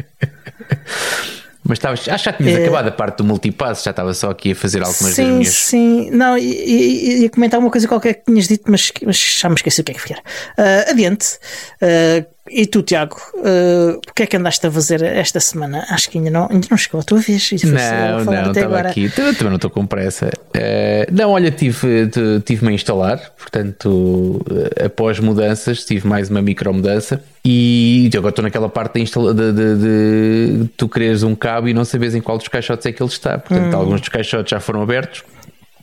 [1.69, 2.63] Mas estavas, acho que já tinhas é...
[2.63, 5.55] acabado a parte do multipass, já estava só aqui a fazer algumas sim, das minhas.
[5.55, 9.81] Sim, não, ia comentar uma coisa qualquer que tinhas dito, mas, mas já me esqueci
[9.81, 10.17] o que é que foi.
[10.17, 11.39] Uh, adiante.
[11.83, 15.85] Uh, e tu, Tiago, uh, o que é que andaste a fazer esta semana?
[15.91, 17.51] Acho que ainda não, ainda não chegou a tua vez.
[17.65, 19.09] Não, não, estava aqui.
[19.09, 20.27] Também não estou com pressa.
[20.27, 22.09] Uh, não, olha, tive,
[22.45, 27.23] tive-me a instalar, portanto, uh, após mudanças, tive mais uma micro mudança.
[27.45, 31.75] E agora estou naquela parte de, instala de, de, de, tu quereres um cabo e
[31.75, 33.39] não sabes em qual dos caixotes é que ele está.
[33.39, 33.79] Portanto, hum.
[33.79, 35.23] alguns dos caixotes já foram abertos.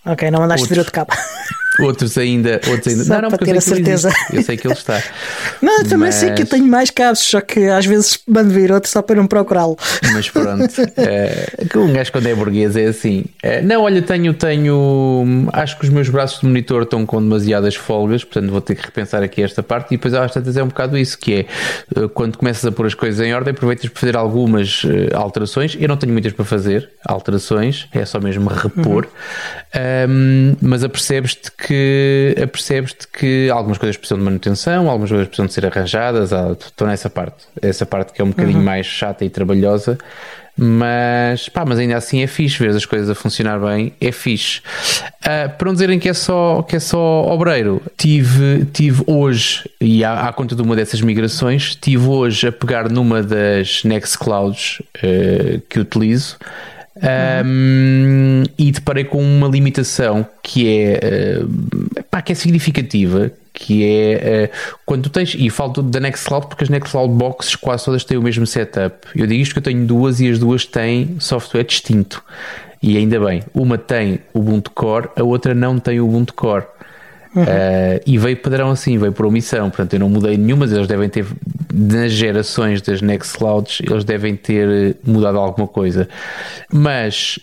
[0.06, 1.12] Ok, não mandaste vir outro cabo.
[1.80, 2.62] Outros ainda.
[2.68, 3.04] Outros ainda.
[3.04, 4.12] Só não, não, para ter a certeza.
[4.32, 5.02] Eu sei que ele está.
[5.62, 8.72] Não, eu também sei que eu tenho mais cabos, só que às vezes mando vir
[8.72, 9.78] outro só para não procurá-lo.
[10.14, 10.74] Mas pronto.
[10.98, 13.26] é, um gajo quando é burguês é assim.
[13.42, 15.48] É, não, olha, tenho, tenho.
[15.54, 18.86] Acho que os meus braços de monitor estão com demasiadas folgas, portanto vou ter que
[18.86, 19.94] repensar aqui esta parte.
[19.94, 21.40] E depois às tantas é um bocado isso, que é
[21.96, 25.78] eh, quando começas a pôr as coisas em ordem, aproveitas para fazer algumas eh, alterações.
[25.80, 29.06] Eu não tenho muitas para fazer, alterações, é só mesmo repor.
[29.06, 29.74] Uhum.
[30.10, 31.63] Um, mas apercebes-te que
[32.42, 36.32] apercebes-te que algumas coisas precisam de manutenção, algumas coisas precisam de ser arranjadas.
[36.32, 38.64] Estou nessa parte, essa parte que é um bocadinho uhum.
[38.64, 39.98] mais chata e trabalhosa.
[40.56, 44.62] Mas, pá, mas ainda assim é fixe ver as coisas a funcionar bem, é fixe.
[45.22, 50.04] Uh, para não dizerem que é só, que é só obreiro, tive, tive hoje, e
[50.04, 55.60] à, à conta de uma dessas migrações, tive hoje a pegar numa das Nextclouds uh,
[55.68, 56.38] que utilizo
[57.46, 64.50] um, e deparei com uma limitação que é, uh, pá, que é significativa, que é
[64.50, 68.18] uh, quando tu tens, e falo da Nextcloud porque as Nextcloud boxes quase todas têm
[68.18, 69.08] o mesmo setup.
[69.16, 72.24] Eu digo isto que eu tenho duas e as duas têm software distinto.
[72.82, 76.66] E ainda bem, uma tem o Ubuntu Core, a outra não tem o Ubuntu Core.
[77.36, 77.44] Uhum.
[77.44, 79.70] Uh, e veio padrão assim, veio por omissão.
[79.70, 81.26] Portanto, eu não mudei nenhuma, eles devem ter,
[81.74, 86.08] nas gerações das Nextclouds, eles devem ter mudado alguma coisa.
[86.72, 87.40] Mas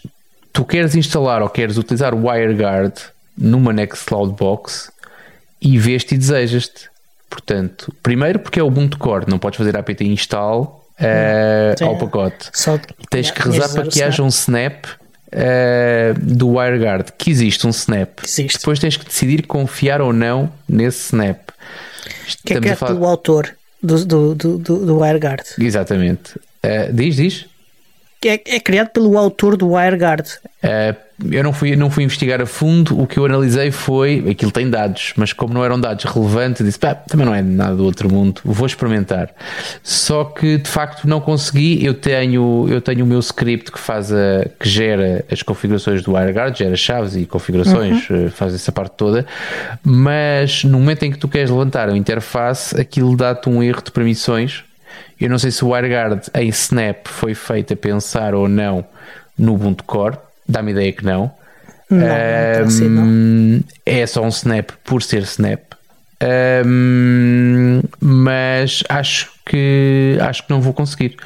[0.52, 2.94] tu queres instalar ou queres utilizar o WireGuard
[3.36, 4.92] numa Nextcloud Box
[5.60, 6.88] e vês-te e desejas-te.
[7.28, 12.50] Portanto, primeiro porque é o Ubuntu Core, não podes fazer apt install uh, ao pacote.
[12.52, 17.70] Só, Tens que rezar para que haja um snap uh, do WireGuard, que existe um
[17.70, 18.20] snap.
[18.24, 18.58] Existe.
[18.58, 21.50] Depois tens que decidir confiar ou não nesse snap.
[22.44, 22.94] Que é que é falar...
[22.94, 25.44] do autor do, do, do, do WireGuard.
[25.58, 26.36] Exatamente.
[26.64, 27.46] Uh, diz, diz.
[28.24, 30.28] É, é, criado pelo autor do WireGuard.
[30.62, 30.96] Uh,
[31.30, 34.68] eu não fui, não fui investigar a fundo, o que eu analisei foi aquilo tem
[34.70, 38.40] dados, mas como não eram dados relevantes, disse também não é nada do outro mundo,
[38.44, 39.30] vou experimentar.
[39.82, 41.84] Só que de facto não consegui.
[41.84, 46.12] Eu tenho, eu tenho o meu script que faz a, que gera as configurações do
[46.12, 48.26] WireGuard, gera chaves e configurações, uhum.
[48.26, 49.26] Eh, faz essa parte toda,
[49.84, 53.90] mas no momento em que tu queres levantar a interface, aquilo dá-te um erro de
[53.90, 54.64] permissões.
[55.20, 58.84] Eu não sei se o WireGuard em Snap foi feito a pensar ou não
[59.38, 60.16] no Ubuntu Core
[60.50, 61.32] Dá-me ideia que não.
[61.88, 63.64] Não, um, assim, não.
[63.84, 65.60] É só um snap por ser snap.
[66.66, 71.16] Um, mas acho que acho que não vou conseguir.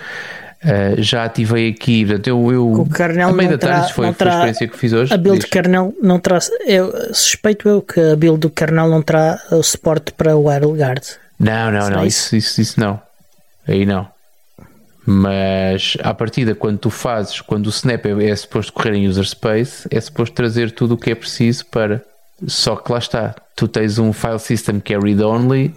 [0.62, 4.26] Uh, já ativei aqui, portanto, eu, eu o kernel a meio da tarde, foi, foi
[4.26, 5.12] a experiência que fiz hoje.
[5.12, 9.02] A build do kernel não terá, eu, suspeito eu que a build do kernel não
[9.02, 11.02] terá o suporte para o WireGuard.
[11.38, 12.98] Não, não, não, isso, isso, isso não.
[13.68, 14.13] Aí não.
[15.06, 19.24] Mas à partida, quando tu fazes, quando o snap é, é suposto correr em user
[19.24, 22.02] space, é suposto trazer tudo o que é preciso para.
[22.46, 25.74] Só que lá está, tu tens um file system que é read-only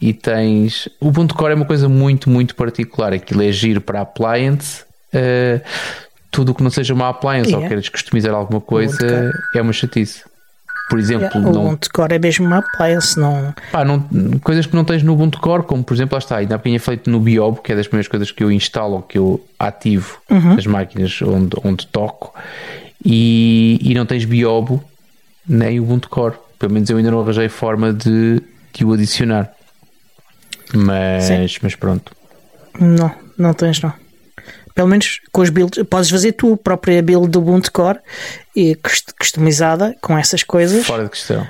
[0.00, 0.88] e tens.
[1.00, 3.12] O Ubuntu Core é uma coisa muito, muito particular.
[3.12, 4.82] Aquilo é giro para appliance.
[5.14, 5.60] Uh,
[6.30, 7.64] tudo o que não seja uma appliance yeah.
[7.64, 10.24] ou queres customizar alguma coisa é uma chatice.
[10.88, 13.54] Por exemplo, yeah, o Ubuntu Core é mesmo uma appliance, não...
[13.72, 14.00] Pá, não.
[14.42, 17.10] Coisas que não tens no Ubuntu Core, como por exemplo, lá está, ainda tinha feito
[17.10, 20.54] no Biob, que é das primeiras coisas que eu instalo, que eu ativo uhum.
[20.54, 22.34] nas máquinas onde, onde toco,
[23.04, 24.84] e, e não tens Biobo
[25.48, 26.36] nem Ubuntu Core.
[26.58, 28.42] Pelo menos eu ainda não arranjei forma de,
[28.72, 29.50] de o adicionar.
[30.74, 32.12] Mas, mas pronto.
[32.78, 34.03] Não, não tens não
[34.74, 37.98] pelo menos com as builds, podes fazer tu a própria build do Ubuntu Core
[38.54, 38.76] e
[39.18, 40.84] customizada com essas coisas.
[40.84, 41.46] Fora de questão.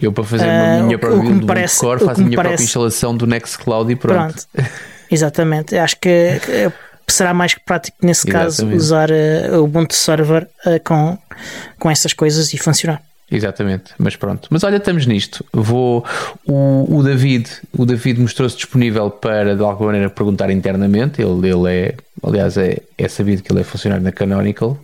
[0.00, 2.54] Eu para fazer a uh, minha própria build do Ubuntu Core faço a minha parece...
[2.54, 4.46] própria instalação do Nextcloud e pronto.
[4.52, 4.70] pronto.
[5.10, 5.76] Exatamente.
[5.76, 6.40] Acho que
[7.08, 11.18] será mais prático nesse caso usar uh, o Ubuntu Server uh, com,
[11.78, 13.02] com essas coisas e funcionar.
[13.32, 14.46] Exatamente, mas pronto.
[14.50, 15.42] Mas olha, estamos nisto.
[15.52, 16.04] Vou.
[16.46, 21.22] O, o David, o David mostrou-se disponível para de alguma maneira perguntar internamente.
[21.22, 24.78] Ele, ele é, aliás, é, é sabido que ele é funcionário na Canonical.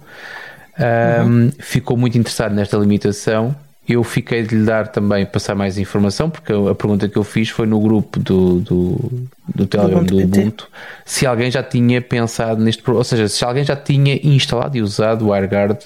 [0.79, 1.53] Um, uhum.
[1.59, 3.55] Ficou muito interessado nesta limitação.
[3.87, 7.51] Eu fiquei de lhe dar também passar mais informação, porque a pergunta que eu fiz
[7.51, 10.69] foi no grupo do, do, do Telegram do Ubuntu,
[11.07, 15.27] se alguém já tinha pensado neste, ou seja, se alguém já tinha instalado e usado
[15.27, 15.79] o WireGuard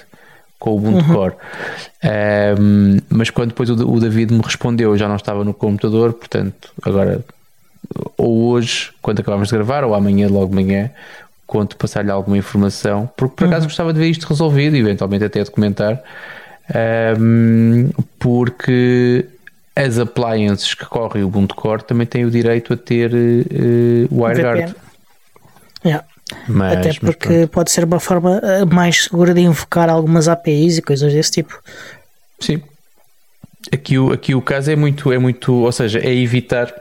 [0.63, 1.13] com o Ubuntu uhum.
[1.13, 1.35] Core.
[2.61, 6.13] Um, mas quando depois o, o David me respondeu, eu já não estava no computador,
[6.13, 7.25] portanto, agora
[8.17, 10.91] ou hoje, quando acabamos de gravar, ou amanhã, logo de manhã,
[11.49, 13.71] conto passar-lhe alguma informação, porque por acaso uhum.
[13.71, 16.01] gostava de ver isto resolvido, eventualmente até documentar,
[17.19, 19.27] um, porque
[19.75, 24.77] as appliances que correm o Ubuntu Core também têm o direito a ter uh, WireGuard.
[25.85, 26.07] Yeah.
[26.49, 30.83] Mas, Até porque pode ser uma forma eh, mais segura de invocar algumas APIs e
[30.83, 31.61] coisas desse tipo.
[32.41, 32.61] Sim.
[33.73, 36.73] Aqui o, aqui o caso é muito, é muito, ou seja, é evitar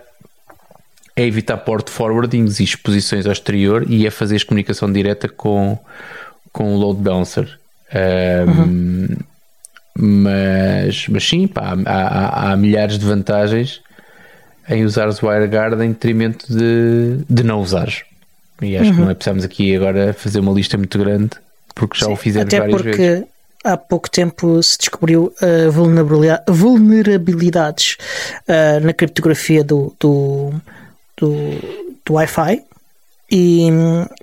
[1.15, 5.78] é evitar port forwardings e exposições ao exterior e é fazer comunicação direta com,
[6.52, 7.60] com o load balancer.
[7.94, 9.08] Um, uhum.
[9.98, 13.82] mas, mas sim, pá, há, há, há, milhares de vantagens
[14.69, 18.04] em usar o WireGuard em detrimento de, de não usares.
[18.62, 18.96] E acho uhum.
[18.96, 21.32] que não é precisamos aqui agora fazer uma lista muito grande,
[21.74, 23.26] porque já Sim, o fizemos até várias porque vezes.
[23.64, 27.96] Há pouco tempo se descobriu uh, vulnerabilidade, vulnerabilidades
[28.48, 30.52] uh, na criptografia do, do,
[31.16, 31.32] do,
[32.04, 32.64] do Wi-Fi
[33.30, 33.70] e,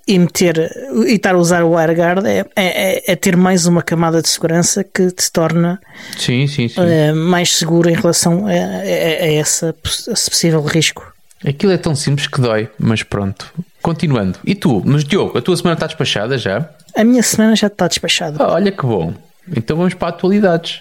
[0.09, 0.71] e meter
[1.07, 4.83] e estar a usar o WireGuard é, é, é, ter mais uma camada de segurança
[4.83, 5.81] que te torna
[6.19, 6.81] sim, sim, sim.
[6.81, 11.13] Uh, mais seguro em relação a, a, a esse possível risco.
[11.47, 13.53] Aquilo é tão simples que dói, mas pronto.
[13.81, 14.39] Continuando.
[14.45, 14.83] E tu?
[14.85, 16.69] Mas Diogo, a tua semana está despachada já?
[16.97, 18.43] A minha semana já está despachada.
[18.43, 19.15] Ah, olha que bom.
[19.57, 20.81] Então vamos para atualidades.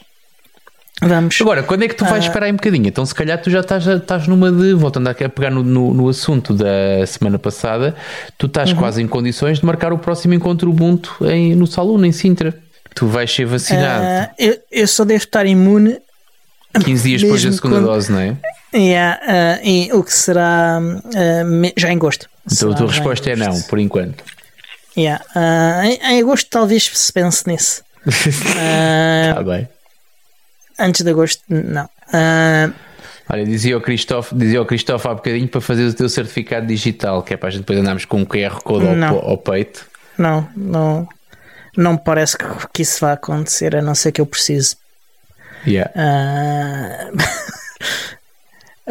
[1.00, 1.40] Vamos.
[1.40, 2.28] Agora, quando é que tu vais uh...
[2.28, 2.88] esperar um bocadinho?
[2.88, 4.74] Então, se calhar, tu já estás, estás numa de.
[4.74, 7.96] Voltando a pegar no, no, no assunto da semana passada,
[8.36, 8.78] tu estás uhum.
[8.78, 12.58] quase em condições de marcar o próximo encontro Ubuntu em, no Saluno, em Sintra.
[12.96, 14.04] Tu vais ser vacinado.
[14.04, 16.00] Uh, eu, eu só devo estar imune
[16.84, 18.36] 15 dias depois da segunda quando- dose, não é?
[18.74, 20.80] Yeah, ah, e o que será
[21.46, 22.30] me- já em agosto.
[22.52, 24.24] Então a tua resposta é não, por enquanto.
[24.98, 27.84] Yeah, ah, em, em agosto talvez se pense nisso.
[28.08, 29.68] Está bem.
[30.80, 31.90] antes de agosto, não.
[33.30, 37.38] Olha, dizia o Cristóvão dizia há bocadinho para fazer o teu certificado digital, que é
[37.38, 39.86] para a gente depois andarmos com um QR Code ao, ao peito.
[40.18, 41.08] não, não,
[41.76, 44.78] não me parece que, que isso vá acontecer, a não ser que eu precise.
[45.66, 45.92] Yeah.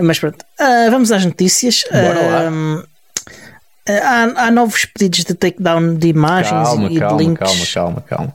[0.03, 1.85] Mas pronto, Ah, vamos às notícias.
[1.91, 2.85] Bora lá.
[3.89, 3.93] Ah,
[4.37, 7.39] há, há novos pedidos de takedown de imagens Calma, e calma, de links.
[7.41, 8.35] calma, calma, calma.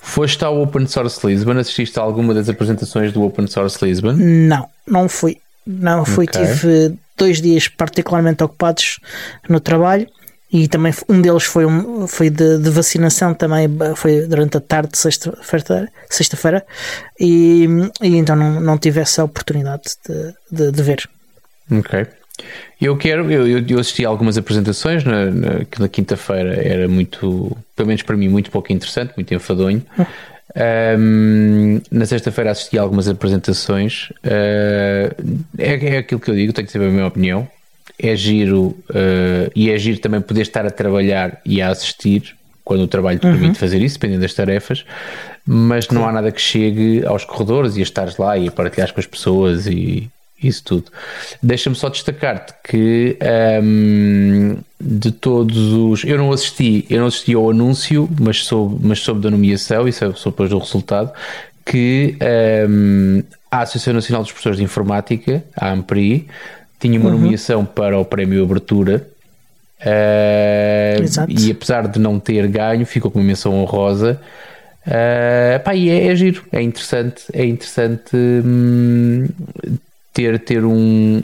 [0.00, 4.12] Foste ao Open Source Lisbon, assististe a alguma das apresentações do Open Source Lisbon?
[4.12, 5.38] Não, não fui.
[5.66, 6.26] Não fui.
[6.26, 6.40] Ok.
[6.46, 9.00] Tive dois dias particularmente ocupados
[9.48, 10.06] no trabalho
[10.52, 14.92] e também um deles foi, um, foi de, de vacinação também foi durante a tarde
[14.92, 16.64] de sexta-feira sexta-feira
[17.18, 17.66] e,
[18.00, 21.08] e então não, não tive essa oportunidade de, de, de ver.
[21.70, 22.06] Ok.
[22.80, 27.56] Eu quero, eu, eu- assisti a algumas apresentações na, na, que na quinta-feira era muito,
[27.74, 29.82] pelo menos para mim, muito pouco interessante, muito enfadonho.
[30.54, 34.12] Ahm, na sexta-feira assisti a algumas apresentações.
[34.22, 35.10] Ah,
[35.58, 37.48] é, é aquilo que eu digo, tenho que saber a minha opinião.
[37.98, 42.80] É giro ah, e é giro também poder estar a trabalhar e a assistir quando
[42.80, 44.84] o trabalho te permite fazer isso, dependendo das tarefas.
[45.46, 48.92] Mas não há nada que chegue aos corredores e a estares lá e a partilhar
[48.92, 50.10] com as pessoas e
[50.42, 50.90] isso tudo.
[51.40, 56.04] Deixa-me só destacar-te que ahm, de todos os.
[56.04, 59.92] Eu não assisti, eu não assisti ao anúncio, mas soube, mas soube da nomeação e
[59.92, 61.12] soube, soube depois do resultado.
[61.64, 66.26] Que ahm, a Associação Nacional dos Professores de Informática, a AMPRI,
[66.80, 69.08] tinha uma nomeação para o Prémio Abertura.
[71.02, 71.30] Exato.
[71.32, 74.20] e apesar de não ter ganho, ficou com uma menção honrosa.
[74.86, 79.26] Ah, pá, e é, é giro, é interessante, é interessante hum,
[80.14, 81.20] ter, ter um,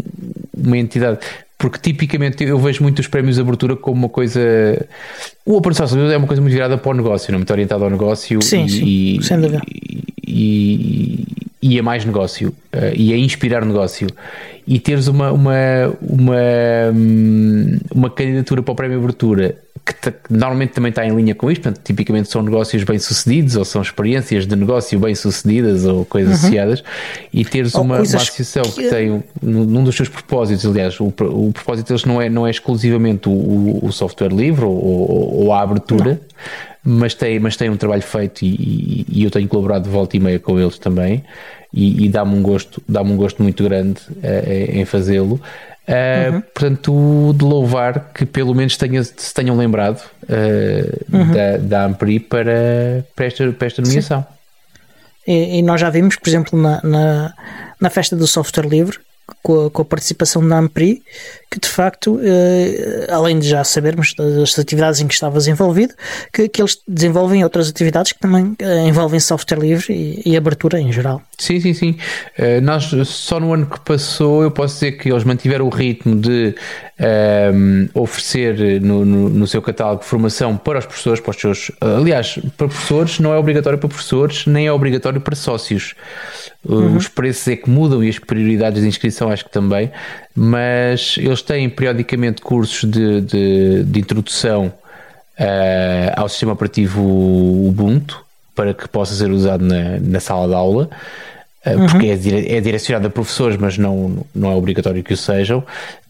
[0.57, 1.19] uma entidade.
[1.57, 4.41] Porque tipicamente eu vejo muito os prémios de abertura como uma coisa.
[5.47, 7.39] O Open Source é uma coisa muito virada para o negócio, não é?
[7.39, 9.21] muito orientada ao negócio Sim, e, sim, e-
[10.27, 11.25] e,
[11.63, 12.53] e é mais negócio
[12.95, 14.07] e é inspirar negócio.
[14.67, 15.55] E teres uma uma
[16.01, 16.37] uma,
[16.95, 21.35] hum, uma candidatura para o prémio abertura que, ta- que normalmente também está em linha
[21.35, 25.85] com isto, portanto, tipicamente são negócios bem sucedidos ou são experiências de negócio bem sucedidas
[25.85, 26.85] ou coisas associadas
[27.33, 31.01] e teres Ou uma, uma associação que, que- tem um- num dos seus propósitos, aliás,
[31.01, 33.33] o, o propósito deles não é, não é exclusivamente o,
[33.83, 36.21] o- software livre ou, ou- ou a abertura,
[36.85, 40.17] mas tem, mas tem um trabalho feito e, e- e eu tenho colaborado de volta
[40.17, 41.23] e meia com eles também
[41.73, 45.41] e, e dá-me um gosto, dá-me um gosto muito grande eh, em fazê-lo.
[45.89, 52.21] Uh, Portanto, de louvar que pelo menos tenha, se tenham lembrado uh, da, da Ampri
[52.21, 54.25] para, para, esta, para esta nomeação.
[55.27, 57.35] E, e nós já vimos, por exemplo, na, na,
[57.81, 58.99] na festa do software livre,
[59.43, 61.03] com a, com a participação da Ampri,
[61.53, 65.93] que de facto, eh, além de já sabermos das atividades em que estavas envolvido,
[66.33, 70.81] que, que eles desenvolvem outras atividades que também eh, envolvem software livre e, e abertura
[70.81, 71.21] em geral.
[71.37, 71.97] Sim, sim, sim.
[72.39, 76.17] Uh, nós só no ano que passou eu posso dizer que eles mantiveram o ritmo
[76.17, 76.55] de
[77.55, 81.73] um, oferecer no, no, no, seu catálogo formação para os professores, para os seus.
[81.81, 85.95] Aliás, para professores não é obrigatório para professores, nem é obrigatório para sócios.
[86.65, 86.97] Uhum.
[86.97, 89.91] Os preços é que mudam e as prioridades de inscrição acho que também,
[90.35, 94.73] mas eles têm periodicamente cursos de, de, de introdução
[95.39, 98.25] uh, ao sistema operativo Ubuntu
[98.55, 100.91] para que possa ser usado na, na sala de aula.
[101.65, 101.87] Uhum.
[101.87, 105.65] Porque é, dire, é direcionado a professores, mas não, não é obrigatório que o sejam.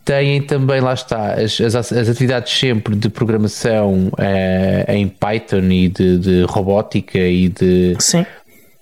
[0.05, 5.89] Têm também, lá está, as, as, as atividades sempre de programação uh, em Python e
[5.89, 8.27] de, de robótica e de, Sim.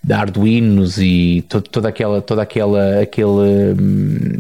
[0.03, 4.38] de Arduinos e todo, toda aquela, toda aquela aquele hum,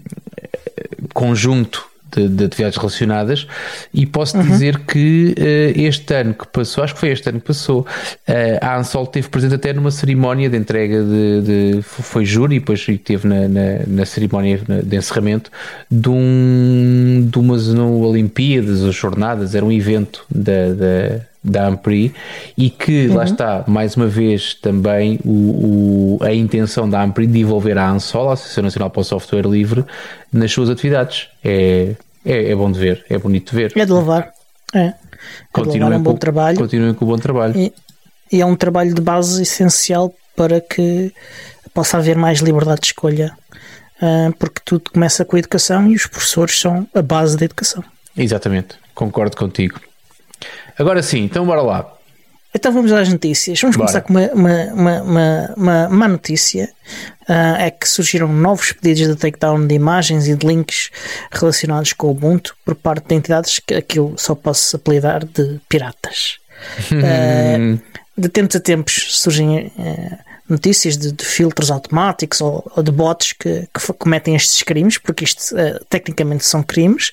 [1.20, 3.46] conjunto de, de, atividades relacionadas
[3.92, 4.42] e posso uhum.
[4.42, 8.58] dizer que uh, este ano que passou, acho que foi este ano que passou, uh,
[8.64, 12.84] a Ansol teve presente até numa cerimónia de entrega de, de foi júri e depois
[13.04, 15.50] teve na, na, na cerimónia de encerramento
[15.90, 22.14] de, um, de umas no Olimpíadas ou Jornadas, era um evento da, da da Ampri
[22.56, 23.16] e que uhum.
[23.16, 27.90] lá está mais uma vez também o, o, a intenção da Ampri de envolver a
[27.90, 29.84] ANSOL, a Associação Nacional para o Software Livre,
[30.32, 31.28] nas suas atividades.
[31.42, 33.72] É, é, é bom de ver, é bonito de ver.
[33.74, 34.32] É de louvar.
[34.74, 34.94] É.
[35.52, 36.58] Continuem, é um bom com, trabalho.
[36.58, 37.58] continuem com o bom trabalho.
[37.58, 37.72] E,
[38.30, 41.12] e, é um trabalho de base essencial para que
[41.74, 43.32] possa haver mais liberdade de escolha,
[44.02, 47.82] uh, porque tudo começa com a educação e os professores são a base da educação.
[48.16, 49.80] Exatamente, concordo contigo.
[50.80, 51.92] Agora sim, então bora lá.
[52.54, 53.60] Então vamos às notícias.
[53.60, 54.00] Vamos Bora.
[54.00, 56.70] começar com uma, uma, uma, uma, má notícia.
[57.28, 60.90] Ah, é que surgiram novos pedidos de takedown de imagens e de links
[61.30, 66.38] relacionados com o Ubuntu por parte de entidades que, eu só posso apelidar de piratas.
[66.92, 67.78] Ah,
[68.18, 70.18] de tempos a tempos surgem eh,
[70.50, 75.24] notícias de, de filtros automáticos ou, ou de bots que, que cometem estes crimes, porque
[75.24, 77.10] isto eh, tecnicamente são crimes,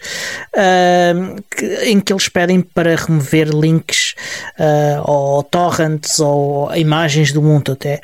[0.55, 4.15] ah, que- em que eles pedem para remover links
[4.59, 8.01] ah, ou torrents ou imagens do mundo até.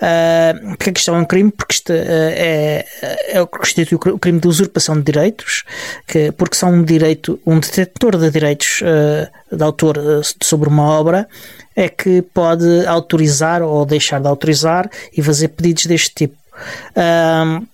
[0.00, 1.50] Uh, porque é que isto é um crime?
[1.50, 2.86] Porque isto uh, é,
[3.30, 5.64] é o que constitui o cr- o crime de usurpação de direitos,
[6.06, 10.84] que, porque são um direito, um detetor de direitos uh, de autor uh, sobre uma
[10.84, 11.26] obra
[11.78, 16.36] é que pode autorizar ou deixar de autorizar e fazer pedidos deste tipo.
[16.96, 17.66] Um,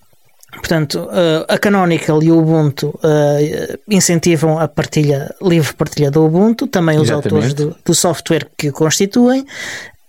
[0.57, 6.65] Portanto, eh, a Canonical e o Ubuntu eh, incentivam a partilha, livre partilha do Ubuntu,
[6.65, 7.33] também os Exatamente.
[7.33, 9.45] autores do, do software que o constituem.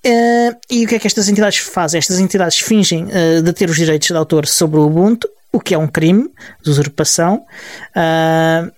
[0.05, 1.99] Eh, e o que é que estas entidades fazem?
[1.99, 5.75] Estas entidades fingem eh, de ter os direitos de autor sobre o Ubuntu, o que
[5.75, 6.31] é um crime
[6.63, 7.45] de usurpação.
[7.93, 8.71] Ah,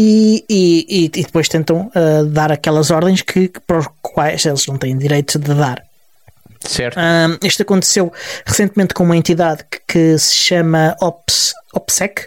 [0.00, 4.66] e, e, e- depois tentam ah, dar aquelas ordens que, que para os quais eles
[4.66, 5.82] não têm direito de dar.
[6.66, 6.98] Certo?
[6.98, 8.12] Um, isto aconteceu
[8.46, 12.26] recentemente com uma entidade que, que se chama Ops, OPSEC,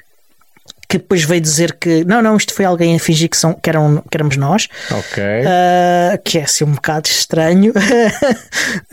[0.90, 3.68] que depois veio dizer que não, não, isto foi alguém a fingir que, são, que,
[3.70, 5.24] eram, que éramos nós, ok.
[5.24, 7.74] uh, que é assim um bocado estranho.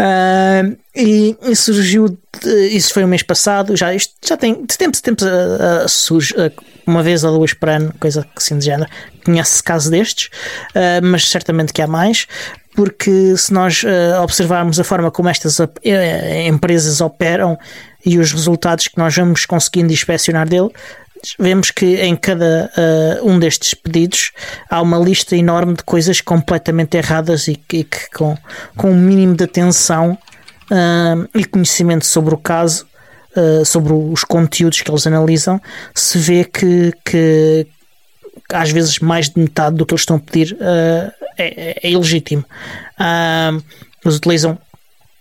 [0.00, 2.08] Uh, e, e surgiu,
[2.42, 5.84] de- isso foi o mês passado, já, isto já tem de tempos a tempos uh,
[5.84, 6.50] uh, surge uh,
[6.86, 8.90] uma vez ou duas por ano, coisa assim de género.
[9.24, 10.30] Conhece caso destes,
[10.70, 12.26] uh, mas certamente que há mais.
[12.74, 15.68] Porque se nós uh, observarmos a forma como estas uh,
[16.46, 17.58] empresas operam
[18.04, 20.70] e os resultados que nós vamos conseguindo inspecionar dele,
[21.38, 22.70] vemos que em cada
[23.22, 24.32] um destes pedidos
[24.70, 28.38] há uma lista enorme de coisas completamente erradas e que, e que com,
[28.74, 30.16] com um mínimo de atenção
[31.34, 32.86] e conhecimento sobre o caso,
[33.36, 35.60] uh, sobre os conteúdos que eles analisam,
[35.94, 37.66] se vê que, que
[38.52, 42.44] às vezes mais de metade do que eles estão a pedir uh, é, é ilegítimo.
[42.98, 43.62] Uh,
[44.04, 44.58] eles utilizam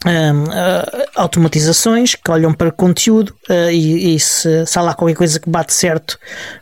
[0.05, 5.15] um, uh, automatizações que olham para conteúdo uh, e, e se, se há lá qualquer
[5.15, 6.17] coisa que bate certo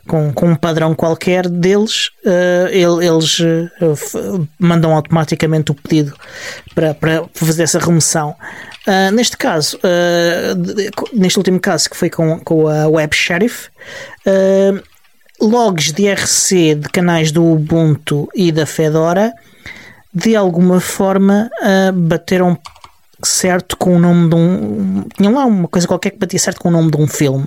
[0.08, 3.38] com, com um padrão qualquer deles, uh, ele- eles
[4.58, 6.12] mandam automaticamente o pedido
[6.74, 8.34] para, para fazer essa remoção.
[8.88, 13.68] Uh, neste caso, uh, de- neste último caso que foi com, com a Web Sheriff,
[14.26, 14.82] uh,
[15.46, 19.32] logs de RC de canais do Ubuntu e da Fedora
[20.14, 22.58] de alguma forma uh, bateram
[23.22, 25.04] certo com o nome de um.
[25.16, 27.46] Tinham lá uma coisa qualquer que batia certo com o nome de um filme.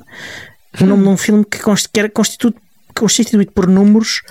[0.80, 2.54] O nome de um filme que, const- que era constitu-
[2.96, 4.22] constituído por números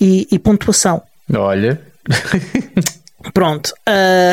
[0.00, 1.00] e, e pontuação.
[1.32, 1.80] Olha.
[3.32, 3.72] Pronto.
[3.86, 4.32] ah,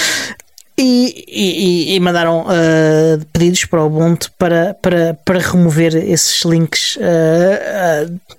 [0.80, 6.98] e, e- e mandaram ah, pedidos para o Ubuntu para, para, para remover esses links
[7.00, 8.30] ah, ah,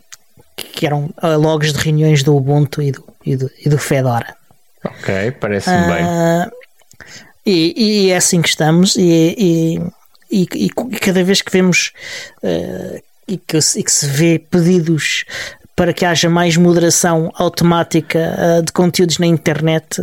[0.55, 4.35] que eram ah, logs de reuniões do Ubuntu e do, e do, e do Fedora.
[4.83, 6.03] Ok, parece-me bem.
[6.03, 6.51] Ah,
[7.45, 7.73] e,
[8.05, 9.79] e é assim que estamos, e,
[10.31, 10.69] e,
[11.01, 11.91] cada vez que vemos
[12.43, 15.23] ah, e, que, se- e que se vê pedidos
[15.75, 20.01] para que haja mais moderação automática ah, de conteúdos na internet,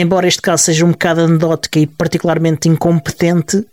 [0.00, 3.64] embora este caso seja um bocado anedótico e particularmente incompetente.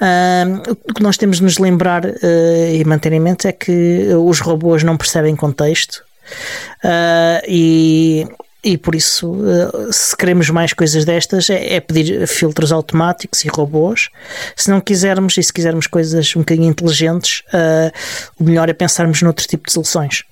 [0.00, 0.44] ah,
[0.88, 4.40] o que nós temos de nos lembrar ah, e manter em mente é que os
[4.40, 6.02] robôs não percebem contexto
[6.84, 8.26] ah, e,
[8.62, 13.48] e por isso, ah, se queremos mais coisas destas, é, é pedir filtros automáticos e
[13.48, 14.08] robôs.
[14.54, 17.42] Se não quisermos, e se quisermos coisas um bocadinho inteligentes,
[18.38, 20.22] o melhor é pensarmos noutro tipo de soluções.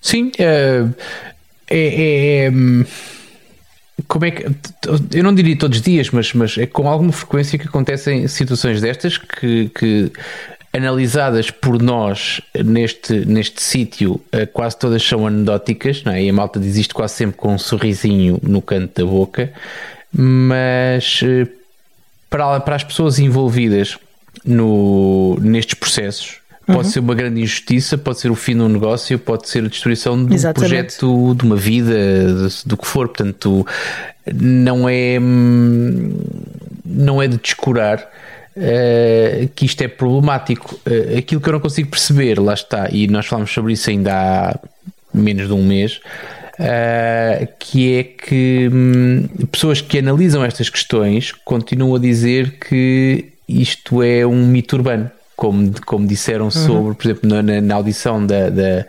[0.00, 0.84] Sim, eh,
[1.68, 2.84] é, é- é, hum,
[4.06, 4.46] Como é que.
[5.12, 8.80] Eu não diria todos os dias, mas, mas é com alguma frequência que acontecem situações
[8.80, 10.12] destas que, que
[10.72, 16.22] analisadas por nós neste, neste sítio, eh, quase todas são anedóticas, não é?
[16.22, 19.52] E a malta diz isto quase sempre com um sorrisinho no canto da boca,
[20.12, 21.46] mas eh,
[22.30, 23.98] para, para as pessoas envolvidas
[24.44, 26.37] no, nestes processos.
[26.72, 29.68] Pode ser uma grande injustiça, pode ser o fim de um negócio, pode ser a
[29.68, 30.68] destruição de um Exatamente.
[30.68, 31.94] projeto, de uma vida,
[32.66, 33.08] do que for.
[33.08, 33.66] Portanto,
[34.34, 35.18] não é,
[36.84, 38.06] não é de descurar
[38.60, 40.78] eh, que isto é problemático.
[40.84, 44.12] Eh, aquilo que eu não consigo perceber, lá está, e nós falamos sobre isso ainda
[44.12, 44.58] há
[45.14, 46.00] menos de um mês,
[46.58, 54.02] eh, que é que hum, pessoas que analisam estas questões continuam a dizer que isto
[54.02, 55.08] é um mito urbano,
[55.38, 58.84] como, como disseram sobre, por exemplo, na, na- audição da, da,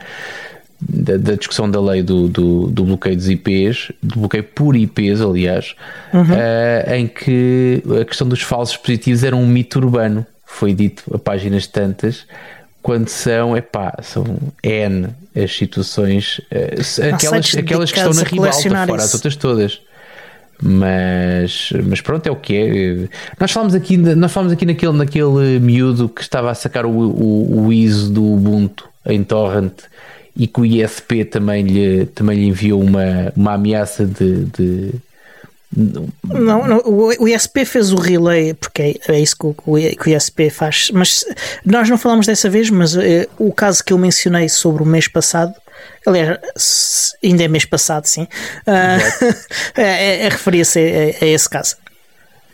[0.81, 5.21] da, da, discussão da lei do, do, do, bloqueio dos IPs, do bloqueio por IPs,
[5.21, 5.75] aliás,
[6.11, 6.23] uhum.
[6.23, 10.25] uh, em que a questão dos falsos positivos era um mito urbano.
[10.43, 12.25] Foi dito a páginas tantas,
[12.81, 14.25] quando são, epá, são
[14.63, 19.81] N as situações, uh, aquelas, aquelas que estão na ribalta, fora as outras todas.
[20.61, 23.07] Mas, mas pronto, é o que é.
[23.39, 27.65] Nós falamos aqui, nós falamos aqui naquele, naquele miúdo que estava a sacar o, o,
[27.65, 29.73] o ISO do Ubuntu em torrent
[30.35, 34.93] e que o ISP também lhe, também lhe enviou uma, uma ameaça de, de
[35.75, 40.89] não, não, o ISP fez o relay, porque é, é isso que o, ISP faz.
[40.91, 41.23] Mas
[41.63, 45.07] nós não falamos dessa vez, mas é, o caso que eu mencionei sobre o mês
[45.07, 45.53] passado,
[46.05, 51.75] aliás, ainda é mês passado, sim, uh, é, é, referia-se a, a, esse caso.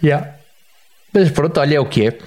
[0.03, 0.35] Yeah.
[1.13, 2.17] Mas pronto, olha, é o que é.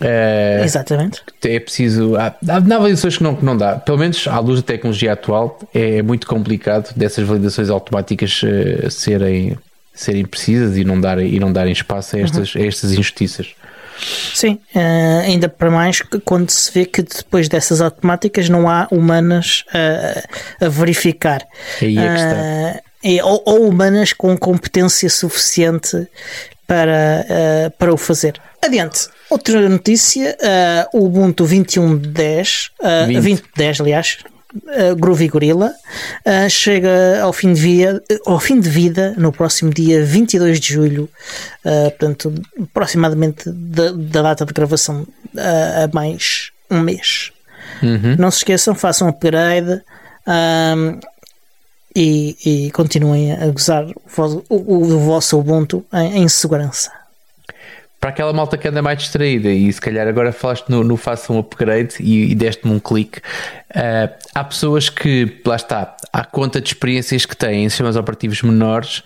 [0.00, 1.22] É, Exatamente.
[1.44, 2.14] É preciso.
[2.16, 3.76] Há, há validações que não, que não dá.
[3.76, 9.58] Pelo menos à luz da tecnologia atual, é muito complicado dessas validações automáticas uh, serem,
[9.92, 12.62] serem precisas e não darem, e não darem espaço a estas, uhum.
[12.62, 13.54] a estas injustiças.
[14.34, 19.64] Sim, uh, ainda para mais quando se vê que depois dessas automáticas não há humanas
[19.68, 21.42] uh, a verificar.
[21.80, 22.82] Aí é que está.
[23.24, 26.08] Uh, ou, ou, humanas com competência suficiente
[26.66, 28.40] para, uh, para o fazer.
[28.62, 29.08] Adiante.
[29.30, 30.36] Outra notícia,
[30.92, 33.14] uh, o Ubuntu 21.10, uh, 20.
[33.14, 34.18] 2010 aliás,
[34.54, 35.72] uh, Groovy Gorilla,
[36.26, 40.74] uh, chega ao fim, de via, ao fim de vida no próximo dia 22 de
[40.74, 41.08] julho,
[41.64, 47.32] uh, portanto, aproximadamente da, da data de gravação a mais um mês.
[47.82, 48.16] Uhum.
[48.18, 49.82] Não se esqueçam, façam upgrade
[51.94, 56.92] e, e continuem a gozar o, o, o vosso Ubuntu em, em, segurança.
[58.00, 61.32] Para aquela malta que anda mais distraída, e se calhar agora falaste no, no faça
[61.32, 66.60] um upgrade e, e deste-me um clique, uh, há pessoas que, lá está, à conta
[66.60, 69.02] de experiências que têm em sistemas operativos menores,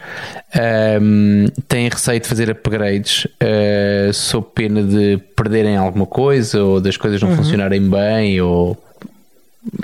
[0.55, 6.79] um, ehm, têm receio de fazer upgrades uh, sob pena de perderem alguma coisa ou
[6.79, 7.37] das coisas não uhum.
[7.37, 8.77] funcionarem bem ou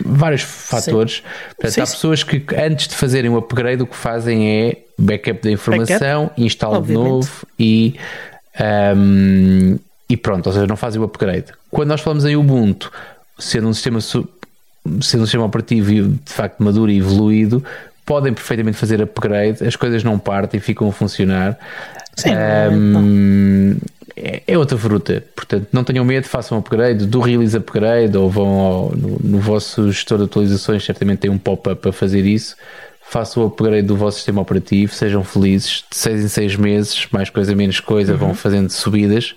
[0.04, 1.14] vários fatores.
[1.14, 1.22] Sim.
[1.56, 5.40] Portanto, sim, há pessoas que antes de fazerem o upgrade o que fazem é backup
[5.42, 7.94] da informação, backup, instalo de novo e,
[8.96, 9.78] um,
[10.08, 11.46] e pronto, ou seja, não fazem o upgrade.
[11.70, 12.90] Quando nós falamos em Ubuntu,
[13.38, 14.28] sendo um sistema sendo
[14.86, 17.62] um sistema operativo de facto maduro e evoluído,
[18.06, 21.58] podem perfeitamente fazer upgrade, as coisas não partem, ficam a funcionar.
[22.16, 22.30] Sim,
[22.72, 23.76] um,
[24.16, 25.22] é, é, outra fruta.
[25.36, 29.92] Portanto, não tenham medo, façam upgrade, do release upgrade ou vão ao, no, no, vosso
[29.92, 32.56] gestor de atualizações, certamente tem um pop-up para fazer isso.
[33.10, 37.30] Façam o upgrade do vosso sistema operativo, sejam felizes, de 6 em 6 meses, mais
[37.30, 38.18] coisa, menos coisa, uhum.
[38.18, 39.34] vão fazendo subidas,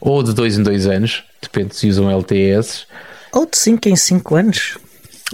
[0.00, 2.86] ou de 2 em 2 anos, depende se usam LTS.
[3.32, 4.78] Ou de 5 em 5 anos.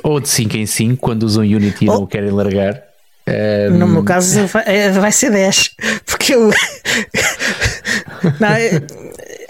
[0.02, 2.82] Ou de 5 em 5, quando usam Unity e não o querem largar.
[3.28, 3.78] Um...
[3.78, 5.70] No meu caso vai, é, vai ser 10,
[6.06, 6.50] porque eu.
[8.40, 9.05] não, eu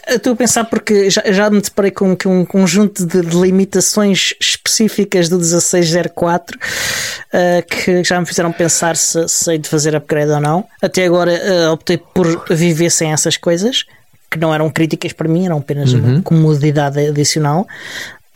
[0.06, 5.28] estou a pensar porque já, já me deparei com, com um conjunto de limitações específicas
[5.28, 10.64] do 1604 uh, que já me fizeram pensar se sei de fazer upgrade ou não.
[10.80, 13.84] Até agora uh, optei por viver sem essas coisas,
[14.30, 16.14] que não eram críticas para mim, eram apenas uhum.
[16.14, 17.66] uma comodidade adicional.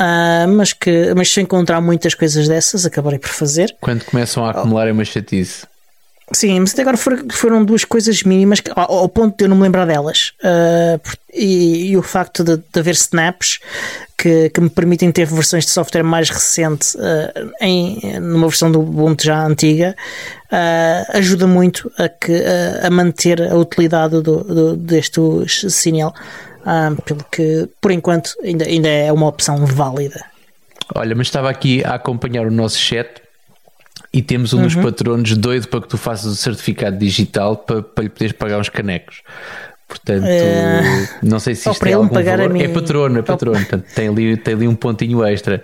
[0.01, 3.77] Uh, mas que mas se encontrar muitas coisas dessas, acabarei por fazer.
[3.81, 5.67] Quando começam a acumular é uma chatice.
[6.33, 9.63] Sim, mas até agora foram duas coisas mínimas que, ao, ponto de eu não me
[9.65, 10.33] lembrar delas.
[10.43, 11.01] Uh,
[11.35, 13.59] e, e, o facto de, de haver snaps
[14.17, 18.81] que, que, me permitem ter versões de software mais recente uh, em, numa versão do
[18.81, 19.97] Ubuntu já antiga
[20.53, 22.33] uh, ajuda muito a, que,
[22.83, 26.15] a manter a utilidade do, do, deste Signal
[26.67, 30.25] um, pelo que por enquanto ainda, ainda é uma opção válida.
[30.95, 33.23] Olha, mas estava aqui a acompanhar o nosso chat
[34.13, 34.65] e temos um uhum.
[34.65, 38.59] dos patronos doido para que tu faças o certificado digital para, para lhe poderes pagar
[38.59, 39.23] uns canecos.
[39.91, 41.09] Portanto, é...
[41.21, 42.49] não sei se isto é algum valor.
[42.51, 42.63] Mim...
[42.63, 43.59] É patrono, é patrono.
[43.59, 45.63] Portanto, tem ali, tem ali um pontinho extra.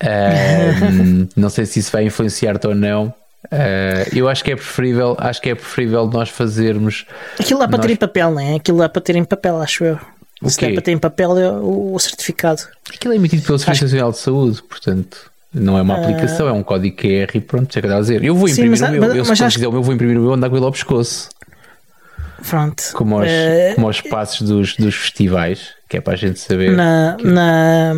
[1.36, 3.08] Não sei se isso vai influenciar-te ou não.
[3.44, 7.06] Uh, eu acho que é preferível, acho que é preferível nós fazermos.
[7.38, 7.86] Aquilo lá para nós...
[7.86, 8.56] ter em papel, não é?
[8.56, 9.98] Aquilo lá para ter em papel, acho eu.
[10.42, 12.62] O que é para ter em papel é o, o certificado.
[12.92, 15.30] Aquilo é emitido pelo Serviço Nacional de Saúde, portanto.
[15.58, 16.50] Não é uma aplicação, uh...
[16.50, 18.24] é um código QR e pronto, é que a dizer.
[18.24, 19.94] Eu vou imprimir Sim, mas, o meu, mas, eu, se mas quiser, o meu vou
[19.94, 21.28] imprimir o meu, andar com ele ao pescoço.
[22.48, 22.82] Pronto.
[22.94, 23.74] Como aos, uh...
[23.74, 26.76] como aos passos dos, dos festivais, que é para a gente saber.
[26.76, 27.26] Na, que...
[27.26, 27.94] na,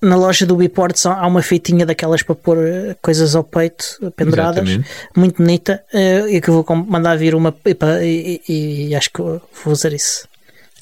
[0.00, 4.68] na loja do Biports há uma feitinha daquelas para pôr eh, coisas ao peito penduradas,
[4.68, 4.90] Exatamente.
[5.16, 5.82] muito bonita,
[6.28, 7.54] e que eu vou mandar vir uma
[8.02, 10.28] e, e, e acho que vou usar isso.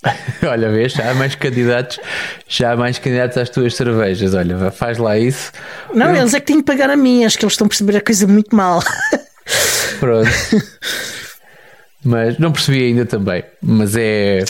[0.48, 1.98] Olha, vês, já há mais candidatos,
[2.48, 4.34] já há mais candidatos às tuas cervejas.
[4.34, 5.52] Olha, faz lá isso.
[5.92, 6.16] Não, eu...
[6.16, 8.00] eles é que têm que pagar a mim, acho que eles estão a perceber a
[8.00, 8.82] coisa muito mal.
[10.00, 10.30] Pronto.
[12.04, 13.44] mas não percebi ainda também.
[13.62, 14.44] Mas é.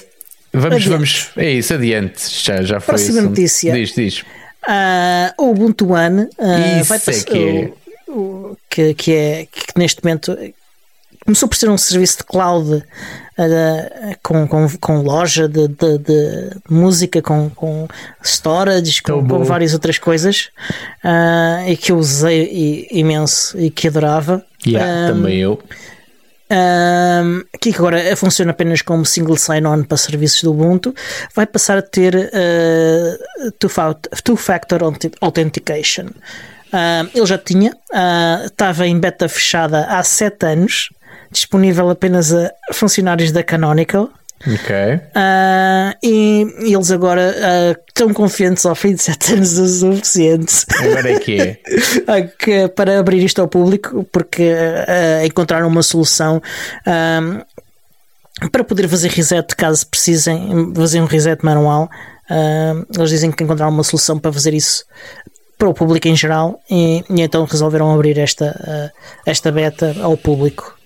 [0.53, 0.89] Vamos, adiante.
[0.89, 1.31] vamos.
[1.37, 2.21] É isso, adiante.
[2.29, 3.29] Já, já foi Próxima isso.
[3.29, 3.73] notícia.
[3.73, 4.21] Diz, diz.
[4.67, 7.13] Uh, o Ubuntu One uh, isso vai passar.
[7.13, 7.73] É que, é.
[8.09, 10.37] O, o, que, que, é, que neste momento
[11.25, 12.83] começou por ser um serviço de cloud
[13.39, 17.89] uh, com, com, com, loja de, de, de, música, com, com
[18.23, 20.51] storage, com, com várias outras coisas
[21.05, 24.45] uh, e que eu usei imenso e que adorava.
[24.67, 25.61] Yeah, um, também eu.
[26.51, 30.95] Um, que agora funciona apenas como single sign-on para serviços do Ubuntu,
[31.35, 33.53] vai passar a ter uh,
[34.23, 34.81] two-factor
[35.21, 36.07] authentication.
[36.75, 40.91] Uh, ele já tinha, uh, estava em beta fechada há 7 anos,
[41.35, 44.11] disponível apenas a funcionários da Canonical.
[44.47, 44.77] Ok.
[44.77, 50.67] Uh, e, eles agora uh, estão confiantes ao fim de 7 anos o suficiente.
[50.81, 52.23] Agora é que é.
[52.39, 56.43] que, para abrir isto ao público, porque uh, encontraram uma solução
[58.51, 61.89] para poder fazer reset caso precisem fazer um reset manual.
[62.95, 64.85] eles dizem que encontraram uma solução para fazer isso
[65.57, 68.93] para o público em geral e, e então resolveram abrir esta,
[69.25, 70.77] esta beta ao público.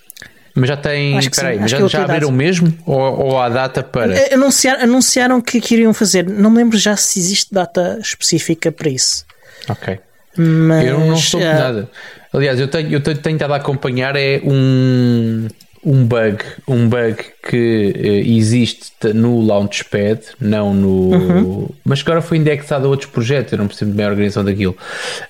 [0.58, 1.18] Mas já tem.
[1.18, 2.72] Espera aí, mas já, já abriram mesmo?
[2.84, 4.14] Ou, ou há data para.
[4.14, 6.26] Eh, anunciar, anunciaram que, que iriam fazer.
[6.26, 9.24] Não me lembro já se existe data específica para isso.
[9.68, 9.98] Ok.
[10.36, 11.90] Mas, eu não sou uh, nada.
[12.32, 15.48] Aliás, eu tenho, eu tenho, tenho estado a acompanhar é um,
[15.84, 17.16] um bug, um bug
[17.48, 21.10] que uh, existe no Launchpad, não no.
[21.10, 21.68] Uhum.
[21.84, 24.76] Mas que agora foi indexado a outros projetos, eu não percebo bem a organização daquilo.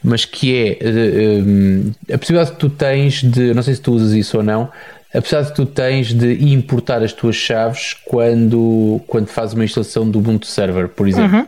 [0.03, 3.55] Mas que é uh, um, a possibilidade que tu tens de.
[3.55, 4.71] Não sei se tu usas isso ou não
[5.13, 10.19] apesar de tu tens de importar as tuas chaves quando, quando fazes uma instalação do
[10.19, 11.39] Ubuntu Server, por exemplo.
[11.39, 11.47] Uhum.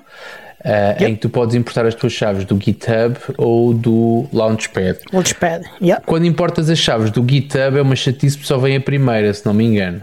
[0.62, 1.04] Uh, yep.
[1.04, 4.98] Em que tu podes importar as tuas chaves do GitHub ou do Launchpad.
[5.10, 6.02] Launchpad, yep.
[6.04, 9.44] Quando importas as chaves do GitHub é uma chatice porque só vem a primeira, se
[9.46, 10.02] não me engano.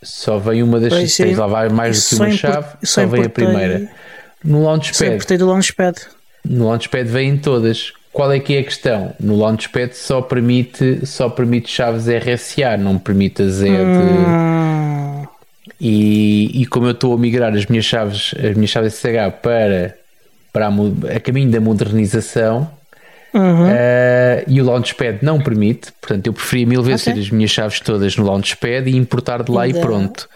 [0.00, 1.16] Só vem uma das chaves.
[1.16, 3.88] Tens lá vai mais do que uma chave, só, vem a primeira.
[4.44, 4.96] No Launchpad.
[4.96, 6.00] Só importei do Launchpad.
[6.44, 7.92] No Launchpad vêm todas.
[8.12, 9.14] Qual é que é a questão?
[9.18, 15.26] No Launchpad só permite, só permite chaves RSA, não permite a Z hum.
[15.80, 19.96] e, e como eu estou a migrar as minhas chaves, as minhas chaves SSH para,
[20.52, 22.70] para a, a caminho da modernização
[23.32, 23.68] uhum.
[23.68, 27.14] uh, e o Launchpad não permite, portanto eu preferia mil vezes okay.
[27.14, 30.28] ter as minhas chaves todas no Launchpad e importar de lá e pronto.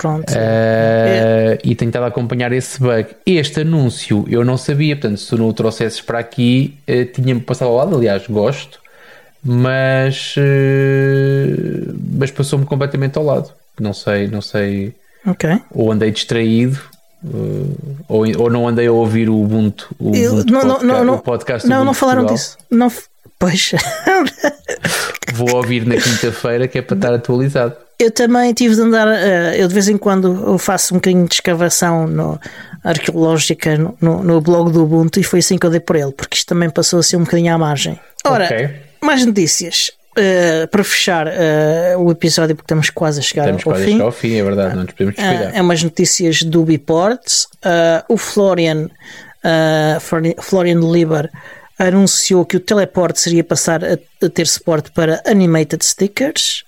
[0.00, 0.32] Pronto.
[0.32, 1.58] Uh, é.
[1.62, 3.08] E tentado acompanhar esse bug.
[3.26, 7.42] Este anúncio eu não sabia, portanto, se tu não o trouxesses para aqui, uh, tinha-me
[7.42, 7.96] passado ao lado.
[7.96, 8.80] Aliás, gosto,
[9.44, 13.52] mas, uh, mas passou-me completamente ao lado.
[13.78, 14.94] Não sei, não sei.
[15.70, 16.80] Ou andei distraído.
[17.22, 17.76] Uh,
[18.08, 21.14] ou, ou não andei a ouvir o Ubuntu, o, eu, Ubuntu não, podcast, não, não,
[21.16, 22.56] o podcast Não, não falaram disso.
[22.70, 22.90] Não,
[23.38, 23.72] pois.
[25.34, 27.76] Vou ouvir na quinta-feira que é para estar atualizado.
[28.00, 31.34] Eu também tive de andar, uh, eu de vez em quando faço um bocadinho de
[31.34, 32.40] escavação no,
[32.82, 36.38] arqueológica no, no, blog do Ubuntu e foi assim que eu dei por ele, porque
[36.38, 38.00] isto também passou a ser um bocadinho à margem.
[38.24, 38.70] Ora, okay.
[39.02, 39.92] mais notícias.
[40.18, 43.90] Uh, para fechar uh, o episódio, porque estamos quase a chegar estamos ao quase fim.
[43.92, 45.56] Estamos ao fim, é verdade, não nos podemos descuidar.
[45.56, 47.46] é umas notícias do Biports.
[48.08, 48.88] o Florian,
[50.40, 51.30] Florian Lieber
[51.78, 56.64] anunciou que o teleporte seria passar a, a ter suporte para animated stickers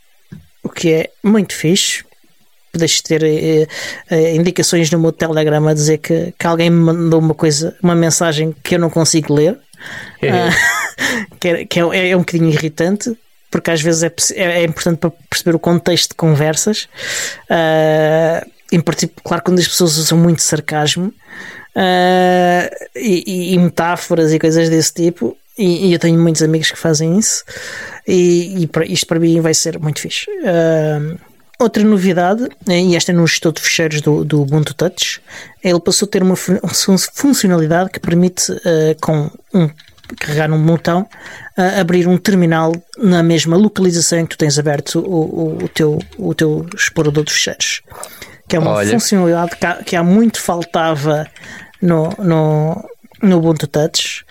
[0.73, 2.05] que é muito fixe.
[2.75, 3.67] Deixo ter eh,
[4.11, 7.95] eh, indicações no meu Telegram a dizer que, que alguém me mandou uma coisa, uma
[7.95, 9.59] mensagem que eu não consigo ler,
[10.21, 10.31] é.
[10.31, 10.51] Ah,
[11.39, 13.17] que, é, que é, é, um bocadinho irritante,
[13.51, 16.89] porque às vezes é, é, é importante para perceber o contexto de conversas.
[17.51, 21.09] Uh, em particular, claro, quando as pessoas usam muito sarcasmo
[21.77, 26.71] uh, e, e, e, metáforas e coisas desse tipo, e, e, eu tenho muitos amigos
[26.71, 27.45] que fazem isso,
[28.07, 30.27] e, e isto para mim vai ser muito fixe.
[30.31, 31.19] Uh,
[31.59, 35.21] outra novidade, e esta é no gestor de fecheiros do, do Ubuntu Touch,
[35.63, 39.71] ele passou a ter uma funcionalidade que permite, uh, com um
[40.19, 41.03] carregar num botão,
[41.57, 45.69] uh, abrir um terminal na mesma localização em que tu tens aberto o, o, o
[45.69, 47.83] teu, o teu explorador de fecheiros.
[48.49, 48.91] Que é uma Olha.
[48.91, 51.27] funcionalidade que há, que há muito faltava
[51.81, 52.89] no, no,
[53.23, 54.25] no Ubuntu Touch.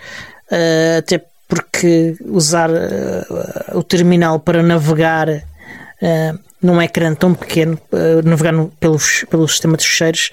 [0.52, 8.26] Uh, até porque usar uh, o terminal para navegar uh, num ecrã tão pequeno, uh,
[8.26, 10.30] navegar no, pelos, pelo sistema de fecheiros,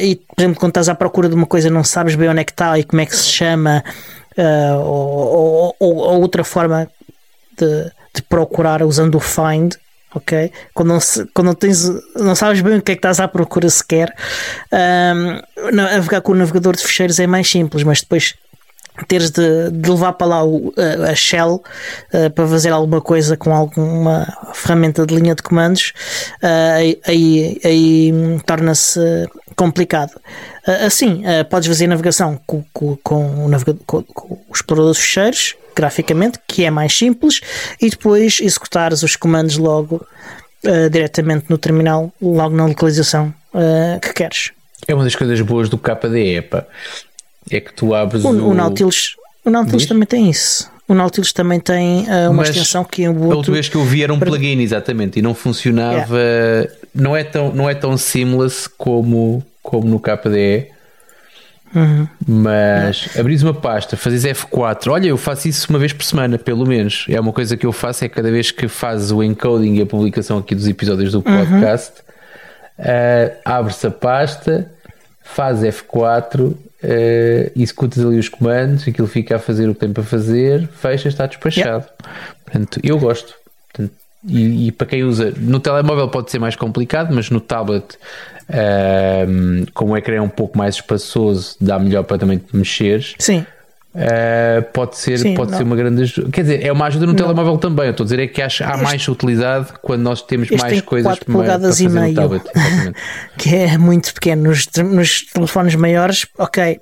[0.00, 2.44] e por exemplo, quando estás à procura de uma coisa, não sabes bem onde é
[2.44, 3.82] que está e como é que se chama,
[4.84, 6.88] ou, ou, ou, outra forma
[7.58, 9.74] de, de, procurar usando o Find.
[10.14, 10.52] ok?
[10.72, 10.98] Quando não,
[11.34, 14.14] quando não tens, não sabes bem o que é que estás à procura sequer,
[14.72, 18.34] um, navegar com o navegador de ficheiros é mais simples, mas depois
[19.08, 20.72] teres de, de, levar para lá o,
[21.08, 21.62] a, shell
[22.12, 25.92] uh, para fazer alguma coisa com alguma ferramenta de linha de comandos,
[26.42, 28.12] uh, aí, aí
[28.44, 29.00] torna-se
[29.56, 30.12] complicado.
[30.66, 35.56] Uh, assim, podes fazer navegação com, com, com, o navegador, com, o explorador de ficheiros,
[35.74, 37.40] graficamente, que é mais simples,
[37.80, 40.06] e depois executares os comandos logo
[40.92, 43.34] diretamente no terminal, logo na localização
[44.00, 44.52] que queres.
[44.86, 46.64] É uma das coisas boas do KDE, pá
[47.50, 48.48] é que tu abres o, o...
[48.50, 49.16] o Nautilus.
[49.44, 50.70] O Nautilus também tem isso.
[50.86, 53.76] O Nautilus também tem uh, uma Mas extensão que é o A última vez que
[53.76, 56.18] eu vi era um plugin, exatamente, e não funcionava.
[56.18, 56.70] Yeah.
[56.94, 60.70] Não, é tão, não é tão seamless como, como no KDE.
[61.74, 62.06] Uhum.
[62.28, 63.20] Mas yeah.
[63.20, 64.90] abris uma pasta, fazes F4.
[64.90, 67.06] Olha, eu faço isso uma vez por semana, pelo menos.
[67.08, 69.86] É uma coisa que eu faço, é cada vez que fazes o encoding e a
[69.86, 71.22] publicação aqui dos episódios do uhum.
[71.22, 72.02] podcast,
[72.78, 72.84] uhum.
[72.84, 74.70] uh, abre-se a pasta,
[75.22, 80.02] faz F4 uh, executas ali os comandos, aquilo fica a fazer o que tem para
[80.02, 81.84] fazer, fecha, está despachado.
[81.84, 81.86] Yeah.
[82.44, 83.34] Portanto, eu gosto.
[83.72, 83.94] Portanto,
[84.26, 87.98] e, e, para quem usa no telemóvel pode ser mais complicado, mas no tablet,
[88.48, 92.56] um, ehm, como o ecrã é um pouco mais espaçoso, dá melhor para também te
[92.56, 93.14] mexeres.
[93.18, 93.44] Sim.
[93.94, 96.30] Uh, pode ser, Sim, pode ser uma grande ajuda.
[96.30, 97.16] Quer dizer, é uma ajuda no não.
[97.16, 97.86] telemóvel também.
[97.86, 100.80] Eu estou a dizer é que acho, há este, mais utilidade quando nós temos mais
[100.80, 102.44] coisas para, polegadas para fazer e meio, tablet,
[103.36, 104.44] que é muito pequeno.
[104.44, 106.80] Nos, nos telefones maiores, ok,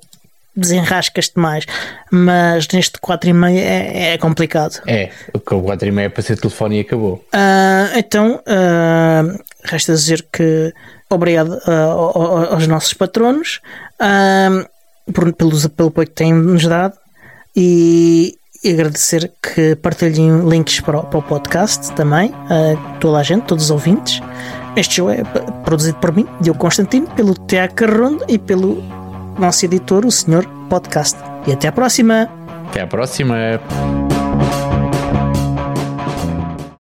[0.55, 1.65] desenrascas-te mais,
[2.13, 4.81] mas neste 4,5 é, é complicado.
[4.87, 7.25] É, o 4,5 é para ser telefone e acabou.
[7.35, 10.73] Uh, então, uh, resta dizer que
[11.09, 13.61] obrigado uh, aos nossos patronos
[15.13, 17.00] por, pelo, pelo apoio que têm nos dado
[17.57, 23.45] e, agradecer que partilhem links para o, para o podcast também, a toda a gente,
[23.45, 24.21] todos os ouvintes.
[24.77, 25.23] Este show é
[25.65, 28.83] produzido por mim, Diogo Constantino, pelo Tiago e pelo
[29.39, 31.19] nosso editor, o Senhor Podcast.
[31.47, 32.29] E até à próxima!
[32.69, 34.20] Até à próxima!